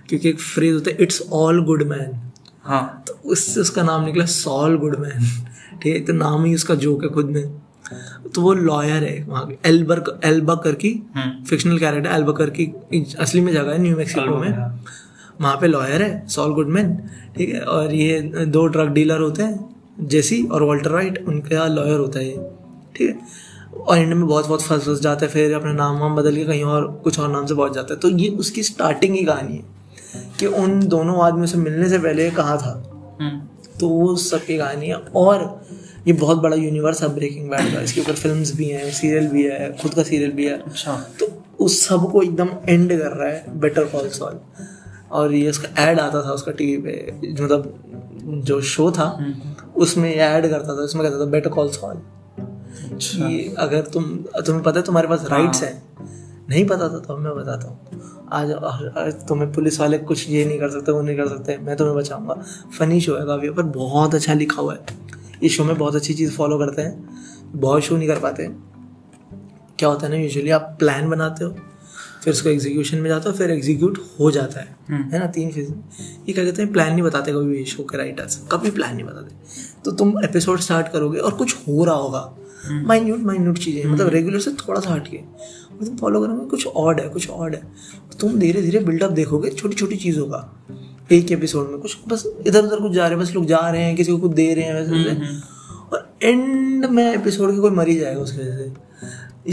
क्योंकि 0.09 0.29
एक 0.29 0.39
फ्रेज 0.39 0.73
होता 0.73 0.91
है 0.91 0.97
इट्स 0.99 1.21
ऑल 1.33 1.63
गुड 1.65 1.83
मैन 1.83 2.30
हाँ 2.71 3.03
तो 3.07 3.13
उससे 3.31 3.59
उसका 3.59 3.83
नाम 3.83 4.05
निकला 4.05 4.25
सॉल 4.27 4.77
गुडमैन 4.77 5.27
ठीक 5.81 5.93
है 5.95 5.99
तो 6.05 6.13
नाम 6.13 6.45
ही 6.45 6.53
उसका 6.55 6.75
जोक 6.77 7.03
है 7.03 7.09
खुद 7.09 7.29
में। 7.29 7.43
तो 8.35 8.41
वो 8.41 8.53
लॉयर 8.53 9.03
है 9.03 9.23
वहाँ 9.27 9.49
एल्बर 9.65 10.03
एल्बकर 10.25 10.75
की 10.75 10.91
फिक्शनल 11.49 11.77
कैरेक्टर 11.79 12.09
एल्बकर 12.11 12.49
की 12.49 12.65
असली 13.19 13.41
में 13.41 13.51
जगह 13.53 13.71
है 13.71 13.81
न्यू 13.81 13.97
मैक्सिको 13.97 14.37
में। 14.37 14.49
वहाँ 15.41 15.55
पे 15.61 15.67
लॉयर 15.67 16.01
है 16.01 16.27
सॉल 16.29 16.53
गुडमैन 16.53 16.95
ठीक 17.37 17.49
है 17.49 17.61
और 17.61 17.93
ये 17.93 18.19
दो 18.47 18.65
ड्रग 18.67 18.93
डीलर 18.93 19.19
होते 19.19 19.43
हैं 19.43 20.07
जेसी 20.07 20.43
और 20.45 20.63
वॉल्टर 20.63 20.91
राइट 20.91 21.23
उनके 21.27 21.67
लॉयर 21.69 21.99
होता 21.99 22.19
है 22.19 22.25
ये। 22.27 22.49
ठीक 22.95 23.09
है 23.09 23.17
और 23.77 23.97
एंड 23.97 24.13
में 24.13 24.25
बहुत 24.27 24.47
बहुत 24.47 24.61
फंस 24.61 24.85
फंस 24.85 25.01
जाता 25.01 25.25
है 25.25 25.31
फिर 25.31 25.53
अपना 25.55 25.73
नाम 25.73 25.99
वाम 25.99 26.15
बदल 26.15 26.35
के 26.35 26.45
कहीं 26.45 26.63
और 26.63 26.87
कुछ 27.03 27.19
और 27.19 27.29
नाम 27.31 27.45
से 27.45 27.55
पहुँच 27.55 27.73
जाता 27.73 27.93
है। 27.93 27.99
तो 27.99 28.09
ये 28.09 28.29
उसकी 28.39 28.63
स्टार्टिंग 28.63 29.17
की 29.17 29.23
कहानी 29.25 29.55
है। 29.55 29.80
कि 30.41 30.47
उन 30.47 30.79
दोनों 30.87 31.21
आदमियों 31.23 31.47
से 31.47 31.57
मिलने 31.57 31.89
से 31.89 31.99
पहले 31.99 32.29
कहाँ 32.31 32.57
था। 32.57 32.73
हम्म। 33.21 33.77
तो 33.79 33.89
वो 33.89 34.15
सबकी 34.15 34.57
कहानी 34.57 34.87
है 34.87 34.95
और 35.15 35.43
ये 36.07 36.13
बहुत 36.13 36.37
बड़ा 36.37 36.55
यूनिवर्स 36.55 37.01
है 37.03 37.09
ब्रेकिंग 37.15 37.49
बैड 37.49 37.73
का। 37.73 37.81
इसके 37.81 38.01
ऊपर 38.01 38.13
फिल्म्स 38.15 38.55
भी 38.55 38.65
हैं 38.65 38.91
सीरियल 38.91 39.27
भी 39.27 39.43
है 39.43 39.71
खुद 39.77 39.93
का 39.93 40.03
सीरियल 40.03 40.31
भी 40.31 40.45
है। 40.45 40.57
अच्छा। 40.61 40.95
तो 41.19 41.27
उस 41.59 41.79
सबको 41.87 42.21
एकदम 42.21 42.49
एंड 42.69 42.91
कर 42.99 43.11
रहा 43.11 43.29
है 43.29 43.59
बेटर 43.59 43.83
कॉल 43.85 44.07
सॉल 44.09 44.39
और 45.11 45.33
ये 45.33 45.49
उसका 45.49 45.83
ऐड 45.83 45.99
आता 45.99 46.21
था 46.21 46.31
उसका 46.31 46.51
टीवी 46.51 46.77
पे 46.77 47.33
मतलब 47.43 47.73
जो 48.45 48.61
शो 48.61 48.91
था 48.91 49.07
उसमें 49.75 50.09
ये 50.09 50.15
ऐड 50.15 50.49
करता 50.49 50.67
था 50.67 50.81
उसमें 50.81 51.03
कहता 51.05 51.19
था 51.19 51.25
बेटर 51.29 51.49
कॉल 51.49 51.69
सॉल 51.69 52.01
कि 52.93 53.55
अगर 53.59 53.81
तुम 53.93 54.03
तुम्हें 54.37 54.63
पता 54.63 54.79
है 54.79 54.85
तुम्हारे 54.85 55.07
पास 55.07 55.25
राइट्स 55.31 55.63
हैं? 55.63 55.73
नहीं 56.49 56.65
पता 56.65 56.89
था 56.89 56.99
तो 56.99 57.17
मैं 57.17 57.35
बताता 57.35 57.67
हूँ। 57.67 57.77
आज 58.31 59.13
तुम्हें 59.27 59.51
पुलिस 59.53 59.79
वाले 59.79 59.97
कुछ 59.99 60.27
ये 60.29 60.43
नहीं 60.45 60.59
कर 60.59 60.69
सकते 60.69 60.91
वो 60.91 61.01
नहीं 61.01 61.17
कर 61.17 61.27
सकते 61.27 61.57
मैं 61.59 61.75
तुम्हें 61.77 61.95
बचाऊँगा। 61.95 62.33
फनी 62.77 62.99
शो 63.01 63.15
है 63.15 63.25
काफ़ी 63.25 63.49
पर 63.49 63.63
बहुत 63.73 64.15
अच्छा 64.15 64.33
लिखा 64.33 64.61
हुआ 64.61 64.73
है। 64.73 64.99
इस 65.43 65.55
शो 65.57 65.63
में 65.63 65.77
बहुत 65.77 65.95
अच्छी 65.95 66.13
चीज़ 66.13 66.31
फॉलो 66.31 66.57
करते 66.59 66.81
हैं 66.81 67.51
बहुत 67.55 67.83
शो 67.83 67.97
नहीं 67.97 68.07
कर 68.07 68.19
पाते। 68.19 68.47
क्या 69.79 69.89
होता 69.89 70.05
है 70.05 70.11
ना 70.11 70.17
यूजुअली 70.17 70.49
आप 70.49 70.75
प्लान 70.79 71.09
बनाते 71.09 71.45
हो 71.45 71.55
फिर 72.23 72.33
उसको 72.33 72.49
एग्जीक्यूशन 72.49 72.97
में 72.97 73.09
जाते 73.09 73.29
हो 73.29 73.35
फिर 73.35 73.51
एग्जीक्यूट 73.51 73.99
हो 74.19 74.29
जाता 74.31 74.59
है। 74.59 74.75
है 75.11 75.19
ना 75.19 75.27
तीन 75.27 75.51
फ़ेज़ 75.51 75.71
ये 76.27 76.33
क्या 76.33 76.43
कहते 76.45 76.61
हैं 76.61 76.71
प्लान 76.73 76.91
नहीं 76.91 77.03
बताते 77.03 77.31
कभी 77.31 77.45
भी 77.47 77.65
शो 77.65 77.83
के 77.83 77.97
राइटर्स 77.97 78.35
कभी 78.51 78.71
प्लान 78.71 78.95
नहीं 78.95 79.05
बताते। 79.05 79.81
तो 79.85 79.91
तुम 79.91 80.13
एपिसोड 80.23 80.59
स्टार्ट 80.59 80.87
करोगे 80.87 81.19
और 81.19 81.33
कुछ 81.33 81.55
हो 81.67 81.83
रहा 81.85 81.95
होगा। 81.95 82.31
माइन्यूट 82.87 83.19
माइन्यूट 83.19 83.57
चीज़ें 83.57 83.85
मतलब 83.85 84.09
रेगुलर 84.09 84.39
से 84.39 84.51
थोड़ा 84.57 84.79
सा 84.81 84.93
हट 84.93 85.07
तुम 85.85 85.97
फॉलो 85.97 86.21
करोगे 86.21 86.45
कुछ 86.45 86.67
ऑड 86.67 87.01
है 87.01 87.09
कुछ 87.09 87.29
ऑड 87.29 87.55
है। 87.55 87.61
तुम 88.19 88.39
धीरे 88.39 88.61
धीरे 88.61 88.79
बिल्डअप 88.79 89.11
देखोगे 89.11 89.49
छोटी 89.49 89.75
छोटी 89.75 89.95
चीज़ों 89.95 90.25
का। 90.25 90.65
एक 91.11 91.31
एपिसोड 91.31 91.69
में 91.69 91.79
कुछ 91.79 91.97
बस 92.07 92.33
इधर 92.47 92.63
उधर 92.63 92.79
कुछ 92.79 92.91
जा 92.91 93.07
रहे 93.07 93.17
हैं 93.17 93.27
बस 93.27 93.33
लोग 93.33 93.45
जा 93.45 93.69
रहे 93.69 93.81
हैं 93.81 93.95
किसी 93.95 94.11
को 94.11 94.17
कुछ 94.17 94.31
दे 94.31 94.53
रहे 94.53 94.65
हैं 94.65 94.73
वैसे 94.73 94.91
वैसे। 94.91 95.25
और 95.93 96.17
एंड 96.23 96.85
में 96.85 97.13
एपिसोड 97.13 97.51
के 97.51 97.59
कोई 97.59 97.71
मर 97.71 97.89
जाएगा 97.89 98.21
उसकी 98.21 98.37
वजह 98.37 98.57
से। 98.57 98.73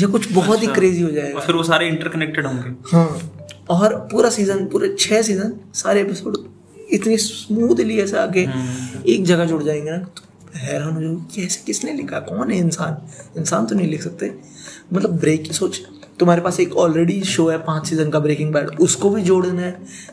या 0.01 0.09
कुछ 0.09 0.33
बहुत 0.33 0.59
अच्छा। 0.59 0.69
ही 0.69 0.75
क्रेजी 0.75 1.03
हो 1.03 1.11
जाएगा। 1.11 1.41
फिर 1.41 1.55
वो 1.55 1.63
सारे 1.63 1.89
इंटरकनेक्टेड 1.89 2.47
होंगे। 2.47 2.97
हाँ। 2.97 3.33
और 3.71 4.09
पूरा 4.13 4.31
सीज़न 4.31 4.67
पूरे 4.67 4.97
छः 4.99 5.23
सीज़न 5.23 5.53
सारे 5.75 6.01
एपिसोड 6.01 6.37
इतनी 6.91 7.17
स्मूथली 7.17 7.99
ऐसे 7.99 8.19
आके 8.19 8.47
एक 9.13 9.25
जगह 9.25 9.45
जुड़ 9.45 9.63
जाएँगे 9.63 9.91
ना। 9.91 9.97
तो 9.97 10.23
हैरान 10.57 10.93
हो 10.93 11.03
जाओगे 11.03 11.43
कैसे 11.43 11.63
किसने 11.67 11.93
लिखा 11.93 12.21
कौन 12.21 12.51
है 12.51 12.59
इंसान? 12.59 13.09
इंसान 13.41 13.67
तो 13.67 13.75
नहीं 13.75 13.89
लिख 13.89 14.03
सकते। 14.03 14.35
मतलब 14.93 15.11
ब्रेक 15.11 15.53
सोच। 15.53 15.81
तुम्हारे 16.21 16.43
पास 16.43 16.59
एक 16.61 16.77
ऑलरेडी 16.77 17.21
शो 17.25 17.47
है 17.49 17.59
पाँच 17.65 17.87
सीज़न 17.87 18.11
का 18.11 18.19
ब्रेकिंग 18.21 18.53
बैड 18.53 18.69
उसको 18.81 19.11
भी 19.11 19.23
जोड़ना 19.23 19.63
है। 19.63 19.71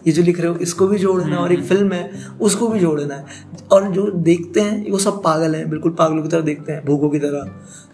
ये 0.07 0.13
जो 0.13 0.23
लिख 0.23 0.39
रहे 0.39 0.47
हो 0.47 0.57
इसको 0.57 0.87
भी 0.87 0.97
जोड़ना 0.97 1.25
है 1.27 1.37
और 1.37 1.53
एक 1.53 1.63
फ़िल्म 1.63 1.93
है 1.93 2.11
उसको 2.41 2.67
भी 2.67 2.79
जोड़ना 2.79 3.15
है। 3.15 3.25
और 3.71 3.91
जो 3.91 4.09
देखते 4.23 4.61
हैं 4.61 4.91
वो 4.91 4.97
सब 4.99 5.21
पागल 5.23 5.55
हैं 5.55 5.69
बिल्कुल 5.69 5.91
पागलों 5.93 6.23
की 6.23 6.29
तरह 6.29 6.41
देखते 6.43 6.71
हैं 6.71 6.85
भूखों 6.85 7.09
की 7.09 7.19
तरह। 7.19 7.43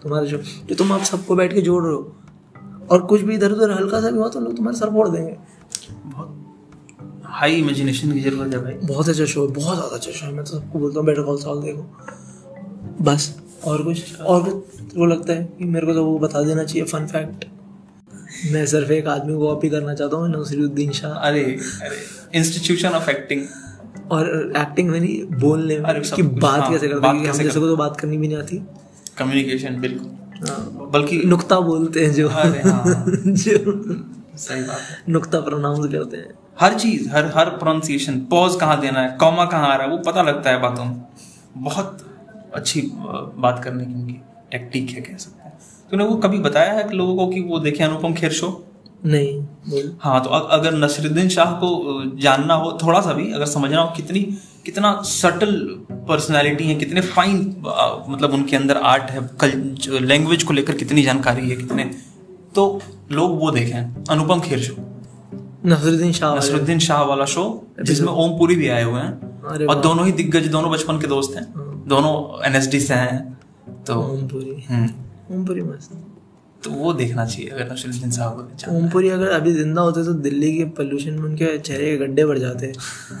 तुम्हारा 0.02 0.26
शो 0.26 0.36
जो 0.68 0.74
तुम 0.74 0.92
आप 0.92 1.02
सबको 1.04 1.36
बैठ 1.36 1.54
के 1.54 1.60
जोड़ 1.60 1.82
रहे 1.84 1.92
हो। 1.92 2.14
और 2.90 3.02
कुछ 3.02 3.20
भी 3.20 3.34
इधर 3.34 3.52
उधर 3.52 3.70
हल्का 3.70 4.00
सा 4.00 4.10
भी 4.10 4.18
हुआ 4.18 4.28
तो 4.28 4.40
लोग 4.40 4.56
तुम्हारे 4.56 4.78
सर 4.78 4.90
फोड़ 4.90 5.08
देंगे। 5.08 5.36
बहुत 6.06 6.38
हाई 7.32 7.54
इमेजिनेशन 7.54 8.12
की 8.12 8.20
ज़रूरत 8.20 8.54
है 8.54 8.62
भाई। 8.64 8.74
बहुत 8.84 9.08
अच्छा 9.08 9.24
शो 9.24 9.46
है 9.46 9.52
बहुत 9.54 9.76
ज़्यादा 9.76 9.96
अच्छा 9.96 10.10
शो 10.10 10.26
है। 10.26 10.32
मैं 10.32 10.44
तो 10.44 10.50
सबको 10.50 10.78
बोलता 10.78 10.98
हूँ 10.98 11.06
बेटर 11.06 11.22
कॉल 11.22 11.38
सॉल 11.38 11.62
देखो। 11.62 13.04
बस। 13.04 13.34
और 13.66 13.82
कुछ? 13.82 14.20
और 14.20 14.42
कुछ 14.42 14.96
वो 14.96 15.06
लगता 15.06 15.32
है 15.32 15.44
कि 15.58 15.64
मेरे 15.64 15.86
को 15.86 15.94
तो 15.94 16.04
वो 16.04 16.18
बता 16.18 16.42
देना 16.42 16.64
चाहिए 16.64 16.84
फन 16.84 17.06
फैक्ट 17.06 17.44
मैं 18.50 18.66
सिर्फ़ 18.66 18.92
एक 18.92 19.06
आदमी 19.06 19.32
को 19.34 19.46
कॉपी 19.46 19.70
करना 19.70 19.94
चाहता 19.94 20.16
हूँ 20.16 20.28
नसरुद्दीन 20.28 20.92
शाह। 20.92 21.12
अरे 21.12 21.42
अरे 21.82 21.96
इंस्टीट्यूशन 22.34 22.88
ऑफ़ 22.88 23.10
एक्टिंग 23.10 23.46
और 24.12 24.52
एक्टिंग 24.56 24.90
में 24.90 25.00
नहीं 25.00 25.22
बोलने 25.24 25.78
में 25.78 26.00
कि 26.02 26.22
बात 26.22 26.60
हाँ, 26.60 26.70
कैसे 26.72 26.88
करते 26.88 27.06
हैं 27.06 27.14
हम 27.14 27.24
जैसे 27.24 27.60
को 27.60 27.66
तो 27.66 27.76
बात 27.76 27.96
करनी 28.00 28.16
भी 28.16 28.28
नहीं 28.28 28.38
आती। 28.38 28.56
कम्युनिकेशन 29.18 29.80
बिल्कुल। 29.80 30.10
हाँ, 30.48 30.88
बल्कि 30.92 31.22
नुक्ता 31.24 31.60
बोलते 31.60 32.06
हैं 32.06 32.12
जो। 32.12 32.28
अरे 32.28 32.60
हाँ। 32.60 33.04
जो 33.26 33.58
सही 34.36 34.62
बात 34.62 34.78
है। 34.78 34.96
नुक्ता 35.08 35.40
प्रोनाउंस 35.40 35.92
करते 35.92 36.16
हैं। 36.16 36.34
हर 36.60 36.74
चीज़ 36.74 37.08
हर 37.10 37.26
हर 37.26 37.50
प्रोनाउंसिएशन 37.50 38.20
पॉज 38.20 38.56
कहाँ 38.60 38.80
देना 38.80 39.00
है 39.00 39.16
कॉमा 39.20 39.44
कहाँ 39.44 39.68
आ 39.68 39.76
रहा 39.76 39.86
है 39.86 39.92
वो 39.92 39.98
पता 39.98 40.22
लगता 40.22 40.50
है 40.50 40.60
बातों 40.60 40.84
में। 40.84 41.02
बहुत 41.56 41.98
अच्छी 42.54 42.82
बात 43.38 43.64
करने 43.64 43.84
की 43.84 43.94
उनकी। 43.94 44.20
टेक्टिक 44.52 44.90
है 44.90 45.00
कह 45.00 45.16
सकते 45.16 45.41
तूने 45.92 46.04
वो 46.04 46.14
कभी 46.16 46.38
बताया 46.38 46.72
है 46.72 46.84
कि 46.84 46.96
लोगों 46.96 47.14
को 47.16 47.26
कि 47.32 47.40
वो 47.40 47.58
देखे 47.58 47.82
अनुपम 47.84 48.14
खेर 48.14 48.32
शो? 48.32 48.48
नहीं 49.06 49.82
हाँ 50.00 50.22
तो 50.24 50.30
अगर 50.30 50.74
नसरुद्दीन 50.74 51.28
शाह 51.28 51.52
को 51.62 51.70
जानना 52.20 52.54
हो 52.54 52.70
थोड़ा 52.82 53.00
सा 53.00 53.12
भी 53.12 53.32
अगर 53.32 53.46
समझना 53.46 53.80
हो 53.80 53.92
कितनी 53.96 54.20
कितना 54.64 54.92
सटल 55.04 55.52
पर्सनालिटी 56.08 56.64
है 56.64 56.74
कितने 56.74 57.00
फाइन 57.00 57.38
मतलब 58.08 58.34
उनके 58.34 58.56
अंदर 58.56 58.76
आर्ट 58.92 59.10
है 59.10 60.00
लैंग्वेज 60.02 60.42
को 60.42 60.52
लेकर 60.52 60.76
कितनी 60.76 61.02
जानकारी 61.02 61.50
है 61.50 61.56
कितने। 61.56 61.84
तो 62.54 62.80
लोग 63.12 63.38
वो 63.40 63.50
देखें 63.50 64.04
अनुपम 64.10 64.40
खेर 64.40 64.62
शो। 64.62 64.74
नसरुद्दीन 65.66 66.12
शाह 66.12 66.36
नसरुद्दीन 66.36 66.78
शाह 66.78 67.02
वाला 67.04 67.24
शो 67.26 67.44
जिसमें 67.82 68.12
ओम 68.14 68.38
पुरी 68.38 68.56
भी 68.56 68.68
आए 68.68 68.82
हुए 68.84 69.00
हैं। 69.00 69.66
और 69.66 69.80
दोनों 69.80 70.06
ही 70.06 70.12
दिग्गज 70.12 70.46
दोनों 70.48 70.70
बचपन 70.70 71.00
के 71.00 71.06
दोस्त 71.06 71.36
हैं। 71.36 71.46
दोनों 71.88 72.16
एनएसडी 72.46 72.80
से 72.80 72.94
हैं 72.94 73.20
तो 73.86 74.02
ओमपुरी 74.02 74.62
हम्म। 74.68 74.90
ओमपुरी 75.30 75.62
मस्त। 75.62 75.90
तो 76.64 76.70
वो 76.70 76.92
देखना 76.92 77.26
चाहिए 77.26 77.48
अगर 77.50 77.72
नसरुद्दीन 77.72 78.10
साहब 78.10 78.56
को 78.64 78.76
ओमपुरी 78.76 79.08
अगर 79.08 79.28
अभी 79.28 79.52
ज़िंदा 79.52 79.82
होते 79.82 80.04
तो 80.04 80.12
दिल्ली 80.12 80.56
के 80.56 80.64
पोल्यूशन 80.64 81.10
में 81.10 81.22
उनके 81.22 81.58
चेहरे 81.58 81.86
के 81.86 81.96
गड्ढे 81.96 82.24
बढ़ 82.24 82.38
जाते। 82.38 82.72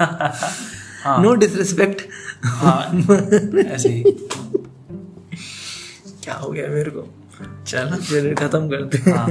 हाँ। 1.04 1.22
नो 1.22 1.34
डिसरिस्पेक्ट 1.34 2.02
हाँ 2.44 2.92
ऐसे 3.66 3.88
ही। 3.88 4.02
क्या 6.24 6.34
हो 6.34 6.50
गया 6.50 6.68
मेरे 6.68 6.90
को? 6.90 7.08
चलो। 7.66 7.96
फिर 7.96 8.34
खत्म 8.34 8.68
करते 8.68 8.98
हैं। 8.98 9.16
हाँ। 9.16 9.26